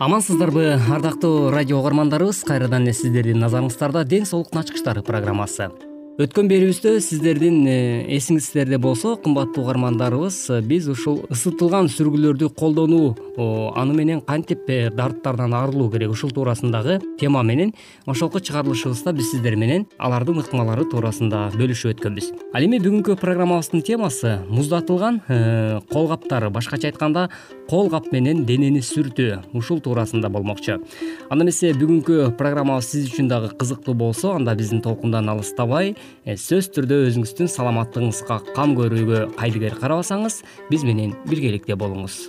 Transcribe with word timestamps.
амансыздарбы 0.00 0.80
ардактуу 0.88 1.50
радио 1.50 1.78
угармандарыбыз. 1.78 2.40
Кайрадан 2.48 2.88
эле 2.88 2.94
сиздердин 2.96 3.44
назарыңыздарда 3.44 4.06
ден 4.08 4.24
соолуктун 4.24 4.62
ачкычтары 4.62 5.02
программасы 5.04 5.68
өткөн 6.18 6.48
берүүбүздө 6.50 6.96
сиздердин 7.00 7.60
э, 7.70 7.74
эсиңиздерде 8.16 8.80
болсо 8.82 9.14
кымбаттуу 9.22 9.62
угармандарыбыз 9.62 10.38
э, 10.50 10.58
биз 10.66 10.88
ушул 10.90 11.20
ысытылган 11.30 11.86
сүргүлөрдү 11.92 12.50
колдонуу 12.58 13.14
аны 13.78 13.94
менен 13.94 14.20
кантип 14.26 14.66
э, 14.68 14.90
дарттардан 14.90 15.54
арылуу 15.54 15.88
керек? 15.90 16.10
Ушул 16.10 16.32
туурасындагы 16.34 16.98
тема 17.20 17.42
менен 17.46 17.72
ошолку 18.06 18.40
чыгарылышыбызда 18.40 19.14
биз 19.16 19.30
сиздер 19.30 19.56
менен 19.56 19.86
алардын 19.98 20.42
ыкмалары 20.42 20.84
туурасында 20.90 21.52
бөлүшүп 21.54 21.94
өткөнбүз. 21.94 22.32
Ал 22.52 22.66
эми 22.66 22.82
бүгүнкү 22.82 23.16
программабыздын 23.20 23.86
темасы 23.86 24.34
муздатылган 24.50 25.22
кол 25.92 26.10
каптары 26.10 26.50
башкача 26.50 26.90
айтканда 26.90 27.28
кол 27.70 27.88
кап 27.88 28.10
менен 28.12 28.44
денени 28.44 28.82
сүртүү 28.82 29.54
ушул 29.56 29.80
туурасында 29.80 30.28
болмокчу. 30.28 30.80
Анда 31.30 31.46
эмесе 31.46 31.72
бүгүнкү 31.78 32.34
программабыз 32.36 32.90
сиз 32.90 33.08
үчүн 33.12 33.30
дагы 33.30 33.54
кызыктуу 33.56 33.94
болсо 33.94 34.34
анда 34.34 34.56
биздин 34.58 34.82
толкундан 34.82 35.30
алыстабай 35.30 35.94
сөзсүз 36.26 36.72
түрдө 36.76 36.98
өзүңүздүн 37.10 37.50
саламаттыгыңызга 37.54 38.40
кам 38.56 38.76
көрүүгө 38.78 39.22
кайдыгер 39.38 39.78
карабасаңыз 39.80 40.42
биз 40.70 40.84
менен 40.88 41.16
биргеликте 41.30 41.78
болуңуз. 41.78 42.28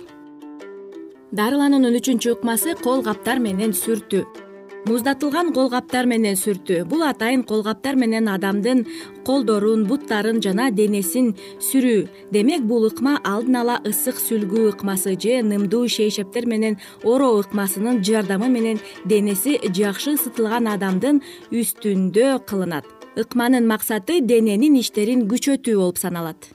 Дарылануунун 1.32 1.96
үчүнчү 1.96 2.34
ыкмасы 2.36 2.74
кол 2.84 3.00
каптар 3.06 3.38
менен 3.40 3.72
сүртүү. 3.72 4.50
Муздатылган 4.82 5.52
кол 5.54 5.68
каптар 5.70 6.08
менен 6.10 6.34
сүртүү. 6.34 6.82
Бул 6.90 7.04
атайын 7.06 7.44
кол 7.46 7.62
каптар 7.62 7.94
менен 7.96 8.26
адамдын 8.28 8.82
колдорун 9.24 9.84
буттарын 9.86 10.42
жана 10.42 10.70
денесин 10.74 11.30
сүрүү. 11.62 12.08
Демек 12.34 12.66
бул 12.66 12.88
ыкма 12.88 13.14
алдын 13.24 13.60
ала 13.62 13.76
ысык 13.88 14.18
сүлгүү 14.18 14.72
ыкмасы 14.72 15.14
же 15.14 15.38
нымдуу 15.46 15.86
шейшептер 15.86 16.48
менен 16.50 16.80
ороо 17.04 17.38
ыкмасынын 17.44 18.02
жардамы 18.02 18.50
менен 18.50 18.82
денеси 19.04 19.60
жакшы 19.70 20.18
ысытылган 20.18 20.66
адамдын 20.74 21.22
үстүндө 21.48 22.42
кылынат 22.44 23.01
ыкманын 23.16 23.66
максаты 23.68 24.20
дененин 24.20 24.76
иштерин 24.80 25.26
күчөтүү 25.28 25.76
болуп 25.76 25.98
саналат. 26.00 26.50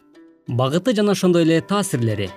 Багыты 0.48 0.96
жана 0.96 1.12
ошондой 1.12 1.44
эле 1.44 1.62
таасирлери. 1.62 2.30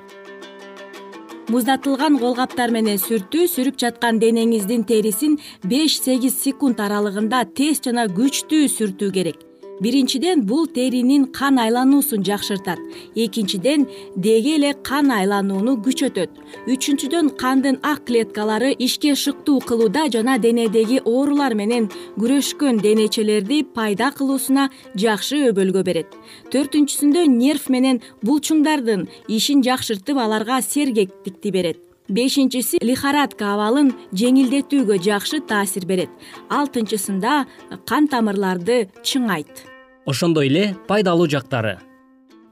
Муздатылган 1.48 2.18
кол 2.18 2.36
каптар 2.38 2.70
менен 2.70 2.98
сүртүү 3.02 3.48
сүрүп 3.50 3.78
жаткан 3.80 4.20
денеңиздин 4.22 4.84
терисин 4.86 5.38
беш 5.64 5.98
сегиз 5.98 6.36
секунд 6.42 6.80
аралыгында 6.80 7.42
тез 7.58 7.80
жана 7.82 8.06
күчтүү 8.06 8.68
сүртүү 8.76 9.10
керек 9.16 9.49
биринчиден 9.80 10.44
бул 10.46 10.66
теринин 10.66 11.26
кан 11.32 11.58
айлануусун 11.58 12.24
жакшыртат. 12.24 12.78
Экинчиден 13.14 13.86
деги 14.16 14.54
эле 14.56 14.74
кан 14.74 15.10
айланууну 15.10 15.76
күчөтөт. 15.84 16.30
Үчүнчүдөн 16.66 17.34
кандын 17.40 17.80
ак 17.82 18.04
клеткалары 18.06 18.74
ишке 18.78 19.14
шыктуу 19.14 19.60
кылууда 19.60 20.08
жана 20.12 20.38
денедеги 20.38 21.00
оорулар 21.04 21.54
менен 21.54 21.90
күрөшкөн 22.18 22.80
денечелерди 22.84 23.62
пайда 23.62 24.10
кылуусуна 24.16 24.70
жакшы 24.94 25.46
өбөлгө 25.50 25.84
берет. 25.84 26.16
Төртүнчүсүндө 26.52 27.26
нерв 27.28 27.68
менен 27.68 28.02
булчуңдардын 28.22 29.08
ишин 29.28 29.62
жакшыртып 29.64 30.18
аларга 30.18 30.60
сергектикти 30.62 31.50
берет. 31.50 31.80
Бешинчиси 32.10 32.80
лихорадка 32.82 33.52
абалын 33.54 33.92
жеңилдетүүгө 34.18 34.98
жакшы 35.04 35.38
таасир 35.46 35.86
берет. 35.86 36.10
Алтынчысында 36.50 37.44
кан 37.86 38.10
тамырларды 38.10 38.88
чыңайт 39.06 39.69
ошондой 40.06 40.48
эле 40.48 40.76
пайдалуу 40.88 41.28
жактары 41.28 41.78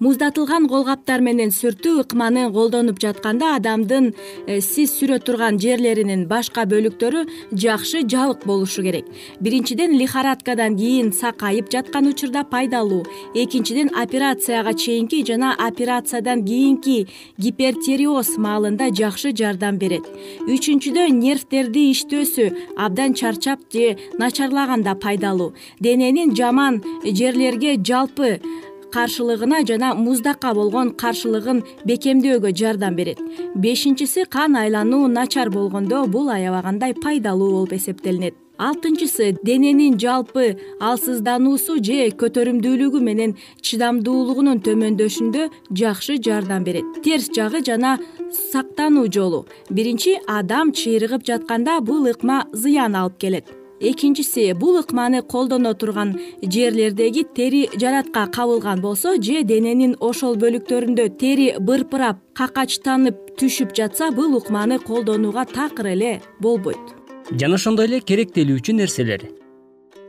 муздатылган 0.00 0.68
кол 0.70 0.84
каптар 0.86 1.22
менен 1.26 1.50
сүртүү 1.50 2.04
ыкманы 2.04 2.44
колдонуп 2.54 3.00
жатканда 3.02 3.54
адамдын 3.56 4.12
э, 4.46 4.60
сиз 4.62 4.92
сүрө 4.94 5.18
турган 5.26 5.58
жерлеринин 5.58 6.26
башка 6.30 6.62
бөлүктөрү 6.70 7.24
жакшы 7.50 8.04
жабык 8.06 8.44
болушу 8.46 8.84
керек. 8.86 9.06
Биринчиден 9.40 9.96
лихорадкадан 9.98 10.76
кийин 10.78 11.10
сакайып 11.12 11.70
жаткан 11.72 12.06
учурда 12.12 12.44
пайдалуу. 12.44 13.04
Экинчиден 13.34 13.90
операцияга 13.94 14.74
чейинки 14.74 15.24
жана 15.26 15.56
операциядан 15.58 16.44
кийинки 16.44 17.08
гипертериоз 17.38 18.36
маалында 18.38 18.92
жакшы 18.94 19.34
жардам 19.34 19.78
берет. 19.82 20.06
Үчүнчүдөн 20.46 21.18
нервтерди 21.18 21.90
иштөөсү 21.90 22.76
абдан 22.78 23.14
чарчап 23.18 23.66
же 23.72 23.96
начарлаганда 24.18 24.94
пайдалуу. 24.94 25.54
Дененин 25.80 26.36
жаман 26.36 26.82
жерлерге 27.02 27.76
жалпы 27.82 28.38
каршылыгына 28.92 29.62
жана 29.66 29.94
муздакка 29.94 30.54
болгон 30.54 30.90
каршылыгын 31.02 31.62
бекемдөөгө 31.88 32.52
жардам 32.60 32.96
берет. 32.96 33.20
Бешинчиси 33.54 34.24
кан 34.24 34.56
айлануу 34.56 35.06
начар 35.08 35.50
болгондо 35.50 36.06
бул 36.06 36.28
аябагандай 36.30 36.94
пайдалуу 36.94 37.50
болуп 37.50 37.72
эсептелинет. 37.72 38.34
Алтынчысы 38.58 39.36
дененин 39.44 40.00
жалпы 40.02 40.56
алсыздануусу 40.82 41.76
же 41.78 42.08
көтөрүмдүүлүгү 42.22 43.00
менен 43.08 43.36
чыдамдуулугунун 43.62 44.58
төмөндөшүндө 44.66 45.44
жакшы 45.70 46.18
жардам 46.18 46.66
берет. 46.66 46.98
Терс 47.04 47.30
жагы 47.30 47.62
жана 47.62 47.98
сактануу 48.50 49.06
жолу. 49.06 49.46
Биринчи 49.70 50.18
адам 50.26 50.72
чыйрыгып 50.72 51.22
жатканда 51.30 51.78
бул 51.80 52.10
ыкма 52.10 52.46
зыян 52.52 52.98
алып 52.98 53.18
келет 53.22 53.57
экинчиси 53.80 54.52
бул 54.52 54.78
ыкманы 54.80 55.22
колдоно 55.22 55.74
турган 55.74 56.14
жерлердеги 56.42 57.24
тери 57.36 57.68
жаратка 57.74 58.26
кабылган 58.26 58.80
болсо 58.80 59.14
же 59.22 59.42
дененин 59.42 59.96
ошол 60.00 60.36
бөлүктөрүндө 60.36 61.08
тери 61.18 61.48
бырпырап 61.58 62.20
какачтанып 62.34 63.34
түшүп 63.38 63.74
жатса 63.74 64.10
бул 64.10 64.36
ыкманы 64.38 64.78
колдонууга 64.78 65.44
такыр 65.44 65.92
эле 65.94 66.20
болбойт. 66.40 66.94
Жана 67.30 67.54
ошондой 67.54 67.86
эле 67.86 68.00
керектелүүчү 68.00 68.72
нерселер 68.72 69.37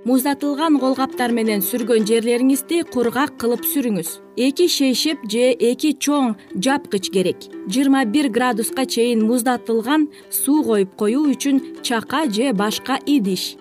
муздатылган 0.05 0.79
колгаптар 0.79 1.31
менен 1.35 1.63
сүргөн 1.65 2.07
жерлериңизди 2.07 2.83
кургак 2.93 3.37
кылып 3.41 3.65
сүрүңүз. 3.67 4.09
Эки 4.37 4.67
шейшеп 4.71 5.25
же 5.31 5.51
эки 5.53 5.93
чоң 5.93 6.35
жапкыч 6.55 7.11
керек. 7.11 7.49
Жыйырма 7.67 8.05
бир 8.05 8.29
градуска 8.29 8.85
чейин 8.85 9.25
муздатылган 9.27 10.07
суу 10.29 10.63
коюп 10.63 10.95
коюу 10.95 11.27
үчүн 11.33 11.83
чака 11.83 12.25
же 12.31 12.53
башка 12.53 12.99
идиш 13.05 13.55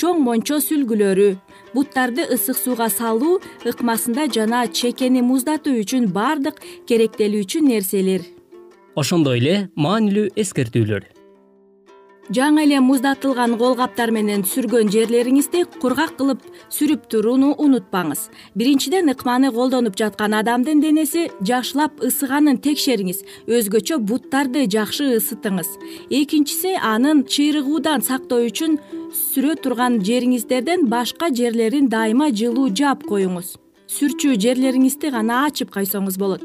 чоң 0.00 0.20
мончо 0.26 0.58
сүлгүлөрү 0.62 1.28
буттарды 1.74 2.26
ысык 2.34 2.58
сууга 2.58 2.88
салуу 2.90 3.40
ыкмасында 3.70 4.26
жана 4.36 4.66
чекени 4.66 5.22
муздатуу 5.22 5.78
үчүн 5.82 6.10
баардык 6.16 6.60
керектелүүчү 6.90 7.62
нерселер. 7.68 8.26
Ошондой 8.98 9.40
эле 9.42 9.56
маанилүү 9.74 10.32
эскертүүлөр 10.44 11.13
жаңы 12.32 12.64
эле 12.64 12.78
муздатылган 12.80 13.56
колгаптар 13.60 14.10
менен 14.14 14.44
сүргөн 14.48 14.88
жерлериңизди 14.92 15.64
кургак 15.80 16.14
кылып 16.16 16.44
сүрүп 16.72 17.06
турууну 17.12 17.52
унутпаңыз. 17.60 18.28
Биринчиден 18.56 19.12
ыкманы 19.12 19.50
колдонуп 19.52 19.96
жаткан 19.98 20.34
адамдын 20.40 20.80
денеси 20.80 21.28
жакшылап 21.44 22.00
ысыганын 22.00 22.60
текшериңиз. 22.64 23.20
Өзгөчө 23.46 23.98
буттарды 24.00 24.64
жакшы 24.70 25.10
ысытыңыз. 25.18 25.68
Экинчиси 26.10 26.76
анын 26.80 27.24
чыйрыгуудан 27.28 28.04
сактоо 28.06 28.46
үчүн 28.48 28.78
сүрө 29.12 29.58
турган 29.60 30.00
жериңиздерден 30.00 30.88
башка 30.88 31.28
жерлерин 31.28 31.90
дайыма 31.92 32.30
жылуу 32.32 32.70
жаап 32.72 33.04
коюңуз. 33.08 33.58
Сүрчү 33.88 34.38
жерлериңизди 34.40 35.12
гана 35.12 35.44
ачып 35.50 35.74
койсоңуз 35.74 36.16
болот. 36.18 36.40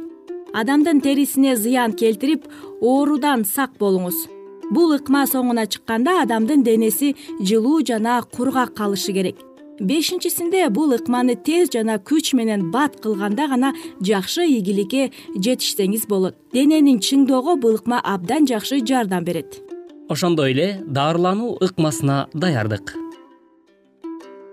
Адамдын 0.54 1.00
терисине 1.00 1.56
зыян 1.56 1.94
келтирип 1.94 2.50
оорудан 2.82 3.46
сак 3.46 3.78
болуңуз 3.80 4.28
бул 4.72 4.94
ыкма 4.96 5.26
соңуна 5.30 5.66
чыкканда 5.68 6.22
адамдын 6.24 6.64
денеси 6.64 7.16
жылуу 7.40 7.82
жана 7.86 8.22
кургак 8.22 8.76
калышы 8.78 9.14
керек. 9.14 9.38
Бешинчисинде 9.80 10.68
бул 10.70 10.92
ыкманы 10.94 11.36
тез 11.36 11.72
жана 11.74 11.98
күч 11.98 12.34
менен 12.36 12.70
бат 12.72 13.00
кылганда 13.02 13.48
гана 13.48 13.74
жакшы 14.02 14.46
ийгиликке 14.46 15.12
жетишсеңиз 15.36 16.08
болот. 16.08 16.36
Дененин 16.54 17.00
чыңдоого 17.00 17.56
бул 17.56 17.80
ыкма 17.80 18.02
абдан 18.04 18.48
жакшы 18.48 18.82
жардам 18.86 19.24
берет. 19.24 19.62
Ошондой 20.10 20.52
эле 20.52 20.82
дарылануу 20.86 21.58
ыкмасына 21.62 22.28
даярдык 22.34 23.09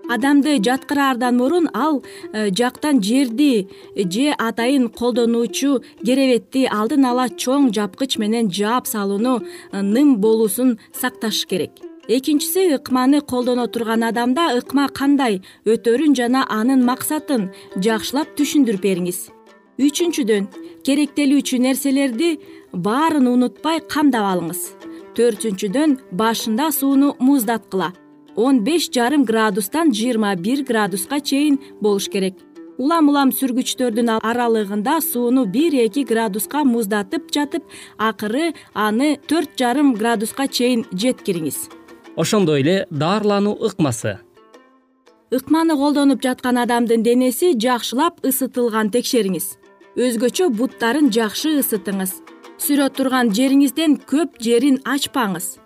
адамды 0.09 0.57
жаткыраардан 0.63 1.37
мурун 1.37 1.69
ал 1.73 2.03
э, 2.33 2.49
жактан 2.51 3.01
жерди 3.03 3.67
же 3.95 4.33
атайын 4.37 4.89
колдонуучу 4.89 5.81
керебетти 6.05 6.67
алдын 6.67 7.05
ала 7.05 7.27
чоң 7.29 7.71
жапкыч 7.75 8.17
менен 8.17 8.51
жаап 8.51 8.87
салууну 8.87 9.41
э, 9.71 9.81
ным 9.81 10.17
болуусун 10.17 10.79
сакташ 10.93 11.45
керек. 11.45 11.71
Экинчиси 12.07 12.75
ыкманы 12.75 13.19
колдоно 13.21 13.67
турган 13.67 14.03
адамда 14.03 14.55
ыкма 14.57 14.87
кандай 14.87 15.41
өтөрүн 15.65 16.15
жана 16.15 16.45
анын 16.47 16.85
максатын 16.87 17.51
жакшылап 17.75 18.31
түшүндүрүп 18.39 18.81
бериңиз. 18.81 19.19
Үчүнчүдөн 19.77 20.47
керектелүүчү 20.87 21.59
нерселерди 21.59 22.39
баарын 22.71 23.27
унутпай 23.27 23.83
камдап 23.91 24.23
алыңыз. 24.31 24.61
Төртүнчүдөн 25.19 25.99
башында 26.15 26.71
сууну 26.71 27.15
муздаткыла 27.19 27.91
он 28.37 28.63
беш 28.63 28.89
жарым 28.93 29.25
градустан 29.25 29.91
жыйырма 29.91 30.35
бир 30.35 30.63
градуска 30.63 31.19
чейин 31.19 31.59
болуш 31.81 32.07
керек. 32.07 32.35
Улам 32.77 33.09
улам 33.09 33.31
сүргүчтөрдүн 33.33 34.11
аралыгында 34.21 34.99
сууну 35.01 35.47
бир 35.49 35.73
эки 35.81 36.03
градуска 36.05 36.61
муздатып 36.63 37.33
жатып 37.33 37.65
акыры 37.97 38.53
аны 38.75 39.17
төрт 39.27 39.57
жарым 39.57 39.95
градуска 39.97 40.47
чейин 40.47 40.85
жеткириңиз. 40.93 41.57
Ошондой 42.15 42.61
эле 42.61 42.77
дарылануу 42.91 43.57
ыкмасы. 43.57 44.19
Ыкманы 45.33 45.73
колдонуп 45.75 46.21
жаткан 46.21 46.61
адамдын 46.61 47.03
денеси 47.03 47.55
жакшылап 47.57 48.21
ысытылган 48.21 48.93
текшериңиз. 48.93 49.57
Өзгөчө 49.97 50.53
буттарын 50.53 51.09
жакшы 51.09 51.57
ысытыңыз. 51.57 52.19
Сүрө 52.61 52.91
турган 52.93 53.33
жериңизден 53.33 53.97
көп 54.05 54.37
жерин 54.39 54.77
ачпаңыз 54.85 55.57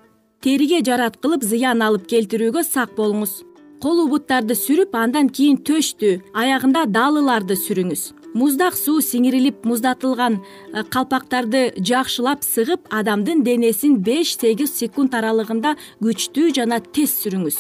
териге 0.41 0.81
жараткылып 0.85 1.43
зыян 1.45 1.83
алып 1.85 2.07
келтирүүгө 2.09 2.63
сак 2.65 2.95
болуңуз. 2.97 3.41
Колу 3.81 4.07
буттарды 4.09 4.55
сүрүп 4.57 4.95
андан 4.97 5.29
кийин 5.29 5.59
төштү 5.65 6.17
аягында 6.38 6.85
далыларды 6.89 7.57
сүрүңүз. 7.57 8.11
Муздак 8.38 8.77
суу 8.79 9.01
сиңирилип 9.03 9.65
муздатылган 9.67 10.39
э, 10.39 10.83
калпактарды 10.93 11.73
жакшылап 11.77 12.45
сыгып 12.47 12.88
адамдын 12.89 13.43
денесин 13.43 13.97
беш 14.01 14.38
сегиз 14.39 14.73
секунд 14.77 15.17
аралыгында 15.17 15.75
күчтүү 16.01 16.53
жана 16.57 16.79
тез 16.79 17.13
сүрүңүз. 17.23 17.57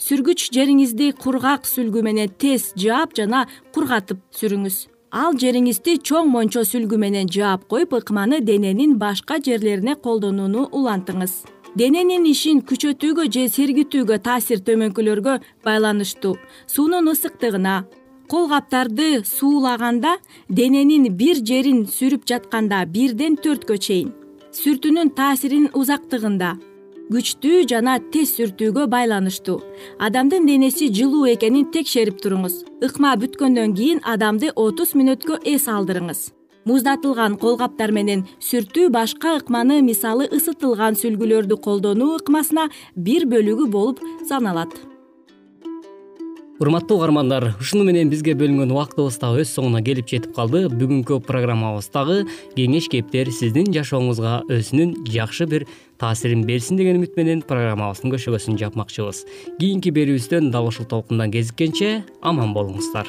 Сүргүч 0.00 0.50
жериңизди 0.54 1.12
кургак 1.22 1.66
сүлгү 1.68 2.02
менен 2.02 2.34
тез 2.38 2.72
жаап 2.76 3.16
жана 3.16 3.46
кургатып 3.74 4.20
сүрүңүз. 4.36 4.82
Ал 5.10 5.34
жериңизди 5.34 5.96
чоң 6.06 6.28
мончо 6.30 6.66
сүлгү 6.66 6.98
менен 7.00 7.30
жаап 7.30 7.64
коюп 7.70 7.96
ыкманы 7.98 8.42
дененин 8.44 8.98
башка 8.98 9.40
жерлерине 9.42 9.96
колдонууну 9.96 10.68
улантыңыз 10.70 11.40
дененин 11.78 12.24
ишин 12.26 12.60
күчөтүүгө 12.66 13.26
же 13.34 13.46
сергитүүгө 13.48 14.18
таасир 14.24 14.62
төмөнкүлөргө 14.66 15.38
байланыштуу. 15.64 16.36
Суунун 16.66 17.10
ысыктыгына 17.12 17.84
кол 18.30 18.48
каптарды 18.48 19.24
суулаганда 19.24 20.16
дененин 20.48 21.06
бир 21.20 21.36
жерин 21.44 21.84
сүрүп 21.86 22.26
жатканда 22.30 22.84
бирден 22.94 23.36
төрткө 23.44 23.78
чейин 23.86 24.10
сүртүүнүн 24.54 25.14
таасиринин 25.18 25.70
узактыгында 25.74 26.56
күчтүү 27.10 27.62
жана 27.70 27.96
тез 28.14 28.36
сүртүүгө 28.36 28.86
байланыштуу. 28.90 29.58
Адамдын 29.98 30.46
денеси 30.46 30.92
жылуу 30.94 31.26
экенин 31.32 31.70
текшерип 31.74 32.20
туруңуз. 32.22 32.60
Ыкма 32.86 33.16
бүткөндөн 33.18 33.74
кийин 33.78 34.04
адамды 34.06 34.52
отуз 34.54 34.94
мүнөткө 34.94 35.42
эс 35.54 35.66
алдырыңыз 35.66 36.28
муздатылган 36.70 37.34
кол 37.40 37.56
каптар 37.58 37.90
менен 37.90 38.22
сүртүү 38.38 38.92
башка 38.94 39.34
ыкманы 39.40 39.80
мисалы 39.82 40.28
ысытылган 40.30 40.94
сүлгүлөрдү 41.00 41.58
колдонуу 41.64 42.20
ыкмасына 42.20 42.68
бир 42.94 43.26
бөлүгү 43.26 43.66
болуп 43.74 43.98
саналат. 44.28 44.70
Урматтуу 46.60 46.98
угармандар 46.98 47.54
ушуну 47.58 47.86
менен 47.88 48.10
бизге 48.12 48.34
бөлүнгөн 48.36 48.70
убактыбыз 48.74 49.16
дагы 49.22 49.42
өз 49.42 49.54
соңуна 49.56 49.80
келип 49.82 50.10
жетип 50.12 50.34
калды. 50.36 50.66
Бүгүнкү 50.68 51.18
программабыз 51.24 51.88
дагы 51.94 52.18
кеңеш 52.52 52.90
кептер 52.92 53.32
сиздин 53.32 53.72
жашооңузга 53.72 54.42
өзүнүн 54.52 54.92
жакшы 55.08 55.48
бир 55.48 55.64
таасирин 55.98 56.44
берсин 56.44 56.76
деген 56.76 57.00
үмүт 57.00 57.16
менен 57.16 57.40
программабыздын 57.48 58.12
көшөгөсүн 58.12 58.60
жапмакчыбыз. 58.60 59.24
Кийинки 59.56 59.90
берүүбүздөн 59.96 60.52
дал 60.52 60.68
ушул 60.68 60.86
толкундан 60.92 61.32
кезиккенче 61.32 62.04
аман 62.20 62.52
болуңуздар 62.52 63.08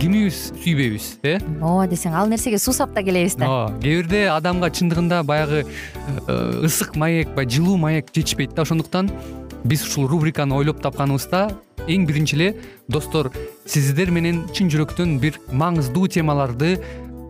кимибиз 0.00 0.50
сүйбөйбүз 0.58 1.06
э? 1.22 1.36
Ооба 1.62 1.86
десең 1.90 2.16
ал 2.18 2.28
нерсеге 2.30 2.58
суусап 2.58 2.94
да 2.96 3.02
келебиз 3.06 3.36
да? 3.38 3.46
Ооба 3.46 3.78
кээ 3.82 4.00
бирде 4.02 4.22
адамга 4.32 4.70
чындыгында 4.74 5.22
баягы 5.26 5.62
э, 5.64 6.64
ысык 6.66 6.96
маек 6.98 7.30
баягы 7.36 7.58
жылуу 7.58 7.76
маек 7.78 8.10
жетишпейт 8.10 8.54
да. 8.54 8.62
Ошондуктан 8.62 9.10
биз 9.64 9.86
ушул 9.86 10.08
рубриканы 10.08 10.56
ойлоп 10.58 10.82
тапканыбызда 10.82 11.46
эң 11.86 12.06
биринчи 12.08 12.34
эле 12.36 12.50
достор 12.88 13.30
сиздер 13.66 14.10
менен 14.10 14.44
чын 14.52 14.72
жүрөктөн 14.72 15.18
бир 15.22 15.38
маңыздуу 15.52 16.08
темаларды 16.08 16.76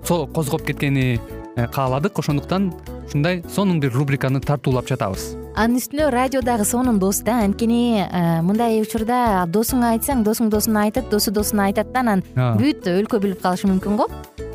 козгоп 0.09 0.65
кеткени 0.65 1.21
э, 1.57 1.69
кааладык. 1.69 2.19
Ошондуктан 2.19 2.73
ушундай 3.07 3.43
сонун 3.53 3.81
бир 3.81 3.93
рубриканы 3.93 4.41
тартуулап 4.41 4.89
жатабыз 4.89 5.35
анын 5.55 5.79
үстүнө 5.79 6.09
радио 6.11 6.41
дагы 6.43 6.65
сонун 6.67 6.99
дос 6.99 7.21
да 7.23 7.39
анткени 7.45 8.03
э, 8.03 8.43
мындай 8.43 8.81
учурда 8.83 9.47
досуңа 9.47 9.93
айтсаң 9.95 10.25
досуң 10.27 10.51
досуна 10.51 10.89
айтат 10.89 11.07
досу 11.13 11.31
досуна 11.31 11.69
айтат 11.69 11.93
да 11.95 12.03
анан 12.03 12.25
бүт 12.35 12.89
өлкө 12.91 13.21
билип 13.23 13.43
калышы 13.43 13.71
мүмкүн 13.71 14.01
го. 14.01 14.09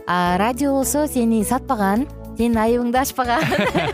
А 0.08 0.38
радио 0.42 0.74
болсо 0.76 1.06
сени 1.08 1.46
сатпаган 1.48 2.06
сенин 2.36 2.60
айыбыңды 2.60 3.00
ачпаган 3.00 3.48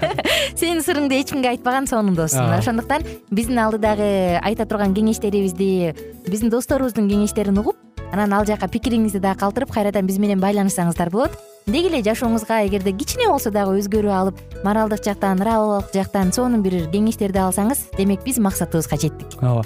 сенин 0.60 0.82
сырыңды 0.82 1.20
эч 1.22 1.34
кимге 1.34 1.54
айтпаган 1.54 1.86
сонун 1.90 2.18
дос 2.18 2.34
ошондуктан 2.34 3.06
биздин 3.30 3.62
алдыдагы 3.62 4.40
айта 4.42 4.66
турган 4.66 4.98
кеңештерибизди 4.98 5.94
биздин 6.26 6.50
досторубуздун 6.54 7.10
кеңештерин 7.10 7.62
угуп 7.62 7.78
анан 8.16 8.34
ал 8.34 8.46
жака 8.48 8.70
пикириңизди 8.72 9.20
дагы 9.20 9.42
калтырып 9.44 9.74
кайрадан 9.76 10.08
биз 10.08 10.18
менен 10.24 10.40
байланышсаңыздар 10.40 11.12
болот. 11.12 11.36
Деги 11.68 11.90
эле 11.90 12.00
жашооңузга 12.06 12.62
эгерде 12.68 12.94
кичине 12.96 13.28
болсо 13.28 13.52
дагы 13.52 13.76
өзгөрүү 13.82 14.14
алып 14.14 14.40
моралдык 14.64 15.04
жактан 15.04 15.42
нравовдук 15.42 15.92
жактан 15.94 16.32
сонун 16.32 16.64
бир 16.64 16.86
кеңештерди 16.94 17.42
алсаңыз 17.44 17.90
демек 17.98 18.24
биз 18.24 18.40
максатыбызга 18.40 19.00
жеттик. 19.02 19.36
Ооба. 19.42 19.66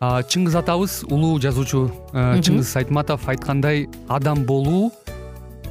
Чыңгыз 0.00 0.54
атабыз 0.56 1.00
улуу 1.10 1.34
жазуучу 1.42 1.82
э, 2.14 2.40
чыңгыз 2.40 2.76
айтматов 2.80 3.26
айткандай 3.28 3.88
адам 4.08 4.46
болуу 4.48 4.92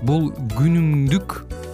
бул 0.04 0.30
күнүмдүк 0.58 1.40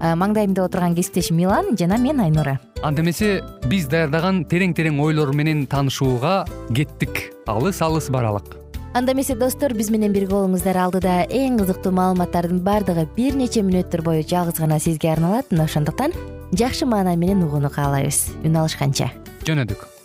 маңдайымда 0.00 0.64
отурган 0.64 0.94
кесиптешим 0.96 1.36
милан 1.36 1.76
жана 1.78 1.98
мен 1.98 2.20
айнура. 2.20 2.58
Анда 2.82 3.02
эмесе 3.02 3.42
биз 3.68 3.86
даярдаган 3.92 4.44
терең 4.48 4.74
терең 4.74 5.00
ойлор 5.04 5.34
менен 5.36 5.66
таанышууга 5.66 6.46
кеттик. 6.74 7.30
Алыс 7.46 7.82
алыс 7.82 8.08
баралык. 8.10 8.56
Анда 8.94 9.12
эмесе 9.12 9.36
достор 9.36 9.74
биз 9.74 9.90
менен 9.90 10.12
бирге 10.12 10.32
болуңуздар. 10.32 10.80
Алдыда 10.86 11.26
эң 11.28 11.60
кызыктуу 11.60 11.92
маалыматтардын 11.92 12.64
баардыгы 12.64 13.06
бир 13.16 13.36
нече 13.36 13.62
мүнөттөр 13.62 14.02
бою 14.02 14.24
жалгыз 14.26 14.58
гана 14.58 14.80
сизге 14.80 15.12
арналат. 15.12 15.52
Мына 15.52 15.68
ошондуктан 15.68 16.16
жакшы 16.52 16.86
маанай 16.86 17.16
менен 17.16 17.44
угууну 17.46 17.70
каалайбыз 17.70 18.30
үн 18.42 18.56
алышканча. 18.64 19.12
Жөнөдүк 19.44 19.99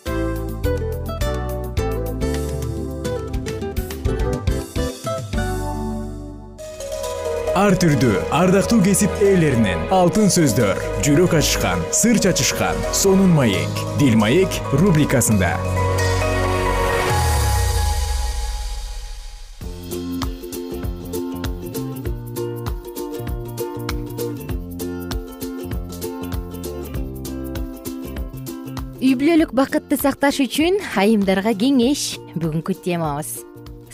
ар 7.56 7.72
түрдүү 7.80 8.18
ардактуу 8.36 8.82
кесип 8.84 9.22
ээлеринен. 9.24 9.86
Алтын 9.96 10.28
сөздөр 10.34 10.76
жүрөк 11.06 11.38
ачышкан 11.40 11.80
сыр 11.96 12.20
чачышкан 12.20 12.76
сонун 12.92 13.32
маек. 13.32 13.80
Дил 13.96 14.20
маек 14.20 14.52
рубрикасында. 14.76 15.56
Үй 29.00 29.16
бүлөлүк 29.16 29.56
бакытты 29.56 29.96
сакташ 30.02 30.44
үчүн 30.44 30.84
айымдарга 31.00 31.56
кеңеш. 31.56 32.16
Бүгүнкү 32.36 32.82
темабыз 32.84 33.38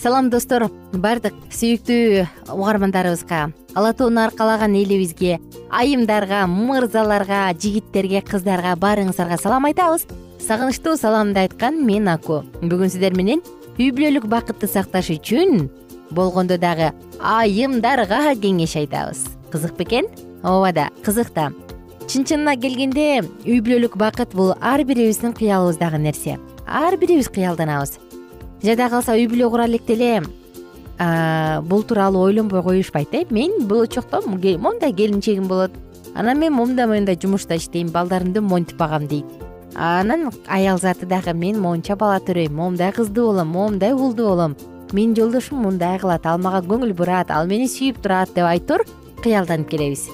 салам 0.01 0.31
достор. 0.34 0.65
Баардык 0.98 1.36
сүйүктүү 1.53 2.25
угармандарыбызга 2.50 3.51
ала 3.77 3.91
тоону 3.93 4.24
аркалаган 4.25 4.74
элибизге 4.75 5.38
айымдарга 5.70 6.48
мырзаларга 6.50 7.43
жигиттерге 7.53 8.24
кыздарга 8.25 8.74
баарыңыздарга 8.81 9.38
салам 9.38 9.70
айтабыз. 9.70 10.08
Сагынычтуу 10.41 10.98
саламымды 10.98 11.46
айткан 11.46 11.77
мен 11.86 12.10
аку. 12.10 12.41
Бүгүн 12.62 12.89
сиздер 12.89 13.13
менен 13.13 13.46
үй 13.77 13.91
бүлөлүк 13.93 14.25
бакытты 14.25 14.67
сакташ 14.67 15.13
үчүн 15.13 15.70
болгондо 16.10 16.58
дагы 16.58 16.91
айымдарга 17.22 18.34
кеңеш 18.41 18.75
айтабыз. 18.81 19.27
Кызык 19.53 19.77
бекен? 19.77 20.10
Ооба 20.43 20.74
да 20.74 20.89
кызык 21.05 21.29
да 21.36 21.51
чын 22.10 22.25
чынына 22.25 22.58
келгенде 22.58 23.22
үй 23.46 23.62
бүлөлүк 23.62 24.01
бакыт 24.01 24.34
бул 24.34 24.55
ар 24.60 24.84
бирибиздин 24.84 25.38
кыялыбыздагы 25.38 26.01
нерсе. 26.01 26.39
Ар 26.65 26.98
бирибиз 26.98 27.29
кыялданабыз 27.29 28.00
жада 28.63 28.89
калса 28.89 29.15
үй 29.18 29.27
бүлө 29.27 29.50
кура 29.50 29.68
электе 29.68 29.94
эле 29.94 30.22
бул 31.65 31.84
тууралуу 31.84 32.27
ойлонбой 32.27 32.63
коюшпайт 32.63 33.13
э. 33.13 33.25
Мен 33.30 33.68
болочокто 33.68 34.22
моундай 34.25 34.94
келинчегим 34.94 35.48
болот. 35.48 35.72
Анан 36.13 36.39
мен 36.39 36.53
момундай 36.53 36.86
моундай 36.86 37.18
жумушта 37.22 37.56
иштейм 37.56 37.89
балдарымды 37.89 38.41
монтип 38.41 38.77
багам 38.77 39.08
дейт. 39.08 39.25
Анан 39.75 40.32
аял 40.48 40.77
заты 40.77 41.06
дагы 41.06 41.34
мен 41.34 41.60
моунча 41.60 41.96
бала 41.96 42.20
төрөйм 42.20 42.53
моундай 42.53 42.91
кыздуу 42.91 43.27
болом 43.27 43.48
моундай 43.48 43.94
уулдуу 43.94 44.27
болом. 44.27 44.56
Менин 44.91 45.15
жолдошум 45.15 45.63
мындай 45.63 45.98
кылат 46.00 46.25
ал 46.25 46.38
мага 46.38 46.62
көңүл 46.68 46.94
бурат 46.94 47.32
ал 47.32 47.48
мени 47.48 47.68
сүйүп 47.68 48.01
турат 48.03 48.34
деп 48.36 48.46
айтор 48.46 48.84
кыялданып 49.24 49.70
келебиз. 49.70 50.10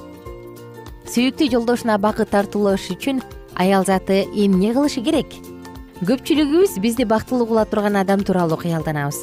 Сүйүктүү 1.07 1.49
жолдошуна 1.51 1.97
бакыт 1.97 2.29
тартуулаш 2.29 2.91
үчүн 2.93 3.23
аял 3.55 3.83
заты 3.85 4.27
эмне 4.35 4.73
кылышы 4.73 5.01
керек 5.01 5.33
көпчүлүгүбүз 6.05 6.75
бизди 6.77 7.07
бактылуу 7.09 7.47
кыла 7.49 7.63
турган 7.65 7.95
адам 7.97 8.21
тууралуу 8.21 8.59
кыялданабыз. 8.61 9.17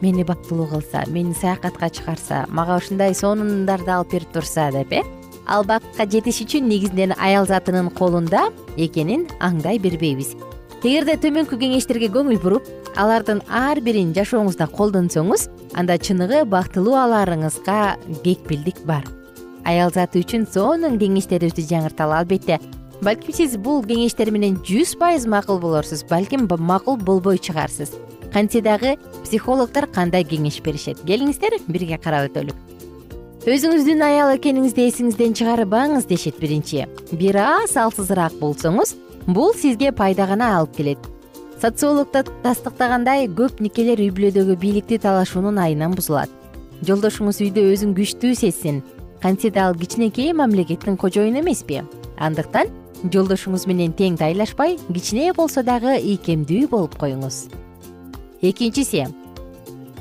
Мени 0.00 0.22
бактылуу 0.24 0.64
кылса 0.66 1.02
мени 1.12 1.34
саякатка 1.36 1.90
чыгарса 1.90 2.46
мага 2.48 2.78
ушундай 2.80 3.12
сонундарды 3.12 3.92
алып 3.92 4.14
берип 4.14 4.32
турса 4.32 4.70
деп 4.72 4.92
э? 4.92 5.02
Ал 5.44 5.66
бакытка 5.68 6.06
жетиш 6.08 6.40
үчүн 6.46 6.64
негизинен 6.64 7.12
аял 7.20 7.44
затынын 7.44 7.90
колунда 7.90 8.46
экенин 8.78 9.26
аңдай 9.38 9.76
бербейбиз. 9.76 10.32
Эгерде 10.80 11.18
төмөнкү 11.20 11.60
кеңештерге 11.60 12.08
көңүл 12.08 12.40
буруп 12.40 12.72
алардын 12.96 13.44
ар 13.52 13.82
бирин 13.84 14.14
жашооңузда 14.16 14.70
колдонсоңуз 14.72 15.50
анда 15.76 15.98
чыныгы 15.98 16.46
бактылуу 16.48 16.96
аларыңызга 16.96 17.98
кепилдик 18.24 18.80
бар. 18.88 19.04
Аял 19.68 19.92
заты 19.92 20.24
үчүн 20.24 20.48
сонун 20.48 20.96
кеңештерибизди 20.96 21.68
жаңырталы 21.68 22.22
албетте 22.22 22.62
балким 23.02 23.34
сиз 23.34 23.56
бул 23.56 23.84
кеңештер 23.86 24.30
менен 24.34 24.58
жүз 24.66 24.96
пайыз 24.98 25.26
макул 25.26 25.60
болорсуз 25.62 26.04
балким 26.08 26.48
макул 26.58 26.96
болбой 26.96 27.38
чыгарсыз. 27.38 27.92
Кантсе 28.32 28.60
дагы 28.60 28.96
психологдор 29.24 29.86
кандай 29.86 30.24
кеңеш 30.24 30.62
беришет? 30.62 30.98
Келиңиздер 31.04 31.60
бирге 31.68 31.98
карап 31.98 32.30
өтөлү 32.30 32.54
өзүңүздүн 33.48 34.02
аял 34.04 34.34
экениңизди 34.34 34.84
эсиңизден 34.90 35.32
чыгарбаңыз 35.38 36.04
дешет 36.08 36.36
биринчи. 36.40 36.84
Бир 37.12 37.38
аз 37.40 37.76
алсызыраак 37.80 38.34
болсоңуз 38.40 38.92
бул 39.26 39.54
сизге 39.56 39.92
пайда 39.92 40.26
гана 40.28 40.50
алып 40.58 40.74
келет. 40.76 40.98
Социолог 41.62 42.12
тастыктагандай 42.12 43.24
көп 43.28 43.62
никелер 43.64 44.02
үй 44.04 44.10
бүлөдөгү 44.12 44.58
бийликти 44.60 44.98
талашуунун 45.00 45.58
айынан 45.62 45.96
бузулат. 45.96 46.28
Жолдошуңуз 46.84 47.40
үйдө 47.46 47.64
өзүн 47.72 47.96
күчтүү 47.96 48.34
сезсин. 48.36 48.82
Кантсе 49.22 49.50
да 49.50 49.70
ал 49.70 49.74
кичинекей 49.74 50.34
мамлекеттин 50.36 50.98
кожоюну 51.00 51.40
эмеспи? 51.40 51.80
Андыктан 52.18 52.68
жолдошуңуз 53.04 53.66
менен 53.70 53.92
тең 53.94 54.16
тайлашпай 54.18 54.76
кичине 54.90 55.30
болсо 55.36 55.62
дагы 55.62 55.98
ийкемдүү 56.00 56.68
болуп 56.72 56.96
коюңуз. 56.98 57.46
Экинчиси 58.42 59.06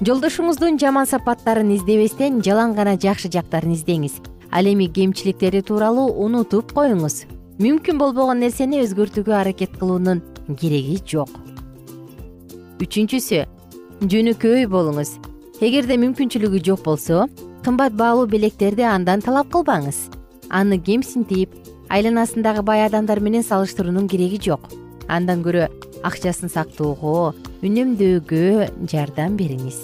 жолдошуңуздун 0.01 0.79
жаман 0.81 1.05
сапаттарын 1.09 1.75
издебестен 1.75 2.41
жалаң 2.45 2.73
гана 2.77 2.97
жакшы 2.97 3.29
жактарын 3.33 3.75
издеңиз. 3.75 4.17
Ал 4.51 4.65
эми 4.65 4.87
кемчиликтери 4.89 5.61
тууралуу 5.61 6.09
унутуп 6.23 6.73
коюңуз. 6.73 7.25
Мүмкүн 7.61 7.97
болбогон 8.01 8.41
нерсени 8.41 8.81
өзгөртүүгө 8.85 9.33
аракет 9.33 9.77
кылуунун 9.77 10.21
кереги 10.57 10.97
жок. 11.05 11.29
Үчүнчүсү 12.81 13.45
жөнөкөй 14.05 14.67
болуңуз. 14.69 15.17
Эгерде 15.61 15.97
мүмкүнчүлүгү 16.01 16.61
жок 16.65 16.83
болсо 16.85 17.25
кымбат 17.65 17.97
баалуу 17.97 18.27
белектерди 18.29 18.85
андан 18.85 19.21
талап 19.25 19.49
кылбаңыз. 19.53 20.07
Аны 20.49 20.77
кемсинтип 20.77 21.51
айланасындагы 21.89 22.63
бай 22.67 22.85
адамдар 22.85 23.19
менен 23.23 23.43
салыштыруунун 23.43 24.07
кереги 24.11 24.39
жок. 24.43 24.67
Андан 25.07 25.43
көрө 25.45 25.67
акчасын 26.07 26.51
сактоого 26.51 27.33
үнөмдөөгө 27.63 28.87
жардам 28.91 29.37
бериңиз. 29.39 29.79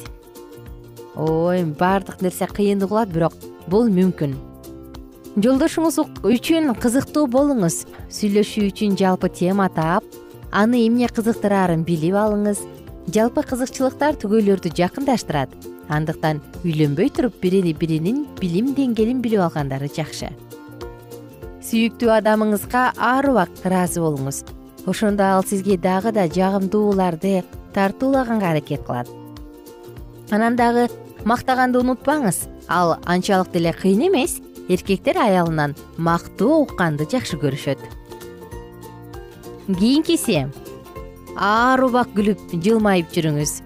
Ой 1.16 1.64
баардык 1.64 2.22
нерсе 2.22 2.48
кыйын 2.50 2.84
угулат 2.84 3.14
бирок 3.14 3.36
бул 3.72 3.88
мүмкүн. 3.88 4.36
Жолдошуңуз 5.40 6.02
үчүн 6.28 6.74
кызыктуу 6.78 7.26
болуңуз. 7.32 7.84
Сүйлөшүү 8.14 8.70
үчүн 8.70 8.98
жалпы 9.00 9.32
тема 9.34 9.70
таап 9.74 10.04
аны 10.52 10.84
эмне 10.86 11.08
кызыктыраарын 11.08 11.86
билип 11.88 12.20
алыңыз. 12.20 12.66
Жалпы 13.16 13.46
кызыкчылыктар 13.48 14.20
түгөйлөрдү 14.20 14.76
жакындаштырат. 14.76 15.56
Андыктан 15.90 16.42
үйлөнбөй 16.64 17.12
туруп 17.16 17.40
бири 17.42 17.74
биринин 17.74 18.26
билим 18.40 18.76
деңгээлин 18.76 19.22
билип 19.24 19.44
алгандары 19.44 19.90
жакшы 19.92 20.32
сүйүктүү 21.64 22.12
адамыңызга 22.18 22.82
ар 23.00 23.28
убакыт 23.30 23.64
ыраазы 23.64 24.02
болуңуз. 24.04 24.44
Ошондо 24.86 25.24
ал 25.24 25.46
сизге 25.48 25.78
дагы 25.78 26.12
да 26.12 26.28
жагымдууларды 26.28 27.44
тартуулаганга 27.74 28.50
аракет 28.52 28.84
кылат. 28.84 29.08
Анан 30.30 30.58
дагы 30.60 30.90
мактаганды 31.24 31.80
унутпаңыз. 31.80 32.44
Ал 32.68 32.98
анчалык 33.06 33.52
деле 33.52 33.72
кыйын 33.74 34.08
эмес. 34.10 34.42
Эркектер 34.68 35.18
аялынан 35.18 35.76
мактоо 35.98 36.64
укканды 36.64 37.08
жакшы 37.10 37.40
көрүшөт. 37.40 37.80
Кийинкиси 39.68 40.50
ар 41.36 41.84
убак 41.84 42.12
күлүп 42.16 42.60
жылмайып 42.60 43.12
жүрүңүз. 43.16 43.62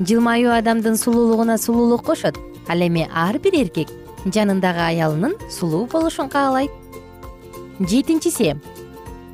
Жылмаюу 0.00 0.52
адамдын 0.56 0.96
сулуулугуна 0.96 1.58
сулуулук 1.58 2.04
кошот. 2.04 2.38
Ал 2.68 2.80
эми 2.80 3.08
ар 3.12 3.38
бир 3.38 3.60
эркек 3.60 3.88
жанындагы 4.24 4.80
аялынын 4.80 5.36
сулуу 5.50 5.86
болушун 5.86 6.28
каалайт 6.28 6.70
жетинчиси 7.80 8.52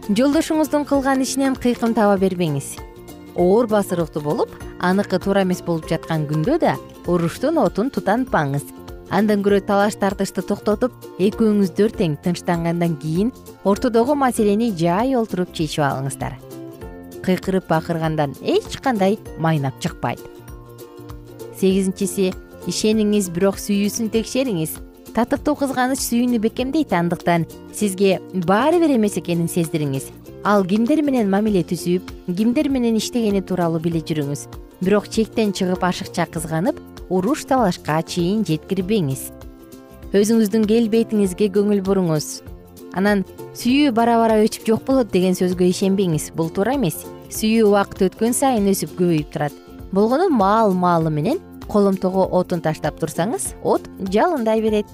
жолдошуңуздун 0.08 0.84
кылган 0.88 1.22
ишинен 1.24 1.56
кыйкым 1.58 1.94
таба 1.94 2.16
бербеңиз. 2.20 2.76
Оор 3.34 3.66
басыруктуу 3.66 4.22
болуп 4.22 4.54
аныкы 4.78 5.18
туура 5.18 5.42
эмес 5.42 5.60
болуп 5.66 5.88
жаткан 5.90 6.26
күндө 6.30 6.58
да 6.62 6.76
уруштун 7.06 7.58
отун 7.58 7.90
тутантпаңыз 7.90 8.64
андан 9.10 9.42
көрө 9.42 9.60
талаш 9.66 9.98
тартышты 9.98 10.44
токтотуп 10.46 10.94
экөөңүздөр 11.18 11.94
тең 11.98 12.16
тынчтангандан 12.24 12.96
кийин 13.02 13.32
ортодогу 13.64 14.14
маселени 14.14 14.70
жай 14.76 15.16
олтуруп 15.18 15.52
чечип 15.52 15.84
алыңыздар. 15.84 16.38
Кыйкырып 17.26 17.68
бакыргандан 17.68 18.36
эч 18.42 18.78
кандай 18.80 19.18
майнап 19.38 19.80
чыкпайт. 19.82 20.22
Сегизинчиси 21.58 22.32
ишениңиз 22.70 23.32
бирок 23.34 23.58
сүйүүсүн 23.58 24.12
текшериңиз 24.14 24.78
татыктуу 25.18 25.56
кызганыч 25.58 25.98
сүйүүнү 25.98 26.38
бекемдейт 26.44 26.92
андыктан 26.94 27.42
сизге 27.74 28.20
баары 28.46 28.78
бир 28.78 28.92
эмес 28.94 29.16
экенин 29.18 29.48
сездириңиз. 29.50 30.04
Ал 30.46 30.62
кимдер 30.62 31.02
менен 31.02 31.26
мамиле 31.32 31.64
түзүп 31.66 32.12
кимдер 32.38 32.68
менен 32.70 33.00
иштегени 33.00 33.40
тууралуу 33.42 33.80
биле 33.82 33.98
жүрүңүз. 33.98 34.44
Бирок 34.78 35.08
чектен 35.10 35.50
чыгып 35.50 35.82
ашыкча 35.82 36.28
кызганып 36.30 36.78
уруш 37.10 37.42
талашка 37.50 37.98
чейин 38.06 38.44
жеткирбеңиз. 38.46 39.32
Өзүңүздүн 40.14 40.68
келбетиңизге 40.70 41.50
көңүл 41.56 41.82
буруңуз. 41.82 42.30
Анан 42.94 43.26
сүйүү 43.58 43.90
бара 43.98 44.20
бара 44.22 44.38
өчүп 44.44 44.70
жок 44.70 44.86
болот 44.86 45.10
деген 45.10 45.34
сөзгө 45.34 45.66
ишенбеңиз. 45.72 46.30
Бул 46.38 46.54
туура 46.54 46.78
эмес. 46.78 47.02
Сүйүү 47.34 47.66
убакыт 47.72 48.06
өткөн 48.12 48.38
сайын 48.38 48.70
өсүп 48.70 48.94
көбөйүп 49.02 49.34
турат. 49.34 49.60
Болгону 49.90 50.30
маал 50.30 50.78
маалы 50.78 51.10
менен 51.10 51.42
коломтого 51.68 52.24
отун 52.32 52.62
таштап 52.64 52.98
турсаңыз 53.00 53.52
от 53.62 53.84
жалындай 54.12 54.62
берет 54.64 54.86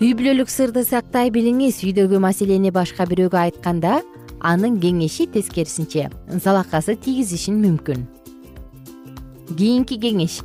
үй 0.00 0.14
бүлөлүк 0.16 0.48
сырды 0.48 0.80
сактай 0.88 1.28
билиңиз. 1.28 1.82
Үйдөгү 1.84 2.20
маселени 2.24 2.70
башка 2.72 3.04
бирөөгө 3.04 3.36
айтканда 3.36 3.98
анын 4.40 4.78
кеңеши 4.80 5.26
тескерисинче 5.28 6.06
залакасы 6.40 6.94
тийгизиши 6.96 7.52
мүмкүн. 7.52 8.06
Кийинки 9.58 9.98
кеңеш. 10.00 10.38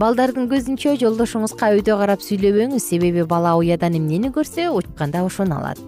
Балдардын 0.00 0.48
көзүнчө 0.48 0.94
жолдошуңузга 1.02 1.74
өйдө 1.76 1.98
карап 2.00 2.24
сүйлөбөңүз. 2.24 2.86
Себеби 2.88 3.24
бала 3.28 3.52
уядан 3.60 3.98
эмнени 3.98 4.30
көрсө 4.32 4.70
учканда 4.72 5.24
ошону 5.28 5.58
алат. 5.58 5.80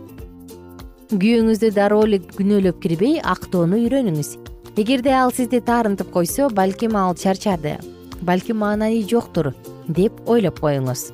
Күйөөңүздү 1.09 1.71
дароо 1.73 2.03
эле 2.05 2.19
күнөөлөп 2.35 2.83
кирбей 2.83 3.23
актоону 3.25 3.81
үйрөнүңүз. 3.87 4.35
Эгерде 4.77 5.15
ал 5.17 5.33
сизди 5.33 5.63
таарынтып 5.65 6.13
койсо 6.13 6.51
балким 6.53 6.97
ал 6.97 7.17
чарчады 7.17 7.79
балким 8.21 8.61
маанайы 8.63 9.01
жоктур 9.09 9.55
деп 9.89 10.21
ойлоп 10.29 10.61
коюңуз 10.61 11.09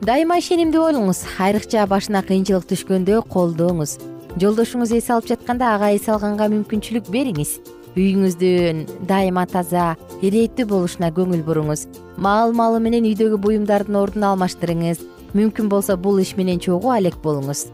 дайыма 0.00 0.38
ишенимдүү 0.40 0.80
болуңуз 0.80 1.26
айрыкча 1.44 1.82
башына 1.90 2.22
кыйынчылык 2.24 2.64
түшкөндө 2.70 3.20
колдооңуз 3.32 3.98
жолдошуңуз 4.38 4.92
эс 4.96 5.10
алып 5.10 5.26
жатканда 5.28 5.74
ага 5.74 5.90
эс 5.92 6.06
алганга 6.08 6.46
мүмкүнчүлүк 6.52 7.10
бериңиз. 7.10 7.58
Үйүңүздүн 7.98 8.84
дайыма 9.08 9.46
таза 9.50 9.96
ирээттүү 10.22 10.68
болушуна 10.70 11.10
көңүл 11.16 11.42
буруңуз. 11.46 11.86
Маал 12.16 12.54
маалы 12.54 12.78
менен 12.80 13.08
үйдөгү 13.10 13.40
буюмдардын 13.42 13.98
ордун 13.98 14.28
алмаштырыңыз. 14.30 15.02
Мүмкүн 15.34 15.68
болсо 15.72 15.98
бул 15.98 16.20
иш 16.22 16.36
менен 16.38 16.62
чогуу 16.62 16.94
алек 16.94 17.18
болуңуз. 17.24 17.66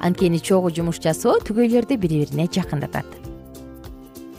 Анткени 0.00 0.38
чогуу 0.38 0.70
жумуш 0.70 1.02
жасоо 1.02 1.40
түгөйлөрдү 1.42 1.98
бири 1.98 2.22
бирине 2.24 2.46
жакындатат. 2.46 3.06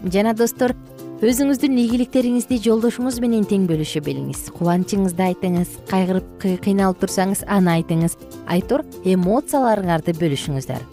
Жана 0.08 0.34
достор 0.34 0.74
өзүңүздүн 1.24 1.78
ийгиликтериңизди 1.80 2.58
жолдошуңуз 2.60 3.22
менен 3.24 3.46
тең 3.48 3.70
бөлүшө 3.70 4.02
билиңиз 4.04 4.50
кубанычыңызды 4.58 5.24
айтыңыз 5.30 5.78
кайгырып 5.88 6.44
кыйналып 6.66 7.00
турсаңыз 7.00 7.46
аны 7.48 7.72
айтыңыз. 7.78 8.18
Айтор 8.52 8.84
эмоцияларыңарды 9.08 10.12
бөлүшүңүздөр. 10.20 10.84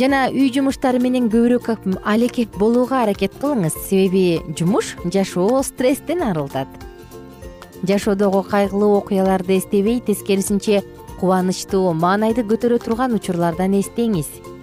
Жана 0.00 0.22
үй 0.32 0.48
жумуштары 0.54 1.02
менен 1.04 1.28
көбүрөөк 1.28 2.00
алекек 2.08 2.56
болууга 2.56 3.02
аракет 3.02 3.36
кылыңыз. 3.36 3.76
Себеби 3.84 4.40
жумуш 4.56 4.96
жашоо 5.12 5.60
стресстен 5.60 6.24
арылтат. 6.24 6.68
Жашоодогу 7.84 8.46
кайгылуу 8.48 8.96
окуяларды 9.02 9.58
эстебей 9.58 10.00
тескерисинче 10.00 10.80
кубанычтуу 11.20 11.92
маанайды 11.92 12.48
көтөрө 12.48 12.80
турган 12.80 13.12
учурлардан 13.20 13.76
эстеңиз 13.76 14.55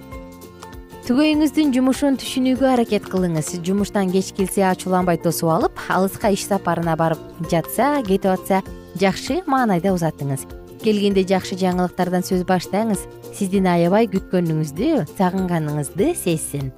түгөйүңүздүн 1.04 1.74
жумушун 1.76 2.16
түшүнүүгө 2.16 2.68
аракет 2.78 3.10
кылыңыз. 3.12 3.50
Жумуштан 3.68 4.12
кеч 4.14 4.30
келсе 4.38 4.64
ачууланбай 4.70 5.18
тосуп 5.20 5.50
алып 5.52 5.82
алыска 5.92 6.30
иш 6.32 6.46
сапарына 6.48 6.94
барып 6.96 7.20
жатса 7.52 7.98
кетип 8.08 8.30
атса 8.32 8.62
жакшы 9.02 9.42
маанайда 9.44 9.92
узатыңыз. 9.92 10.46
Келгенде 10.80 11.26
жакшы 11.28 11.58
жаңылыктардан 11.60 12.24
сөз 12.24 12.46
баштаңыз. 12.48 13.04
Сиздин 13.36 13.68
аябай 13.68 14.08
күткөнүңүздү 14.14 15.04
сагынганыңызды 15.18 16.14
сезсин. 16.16 16.72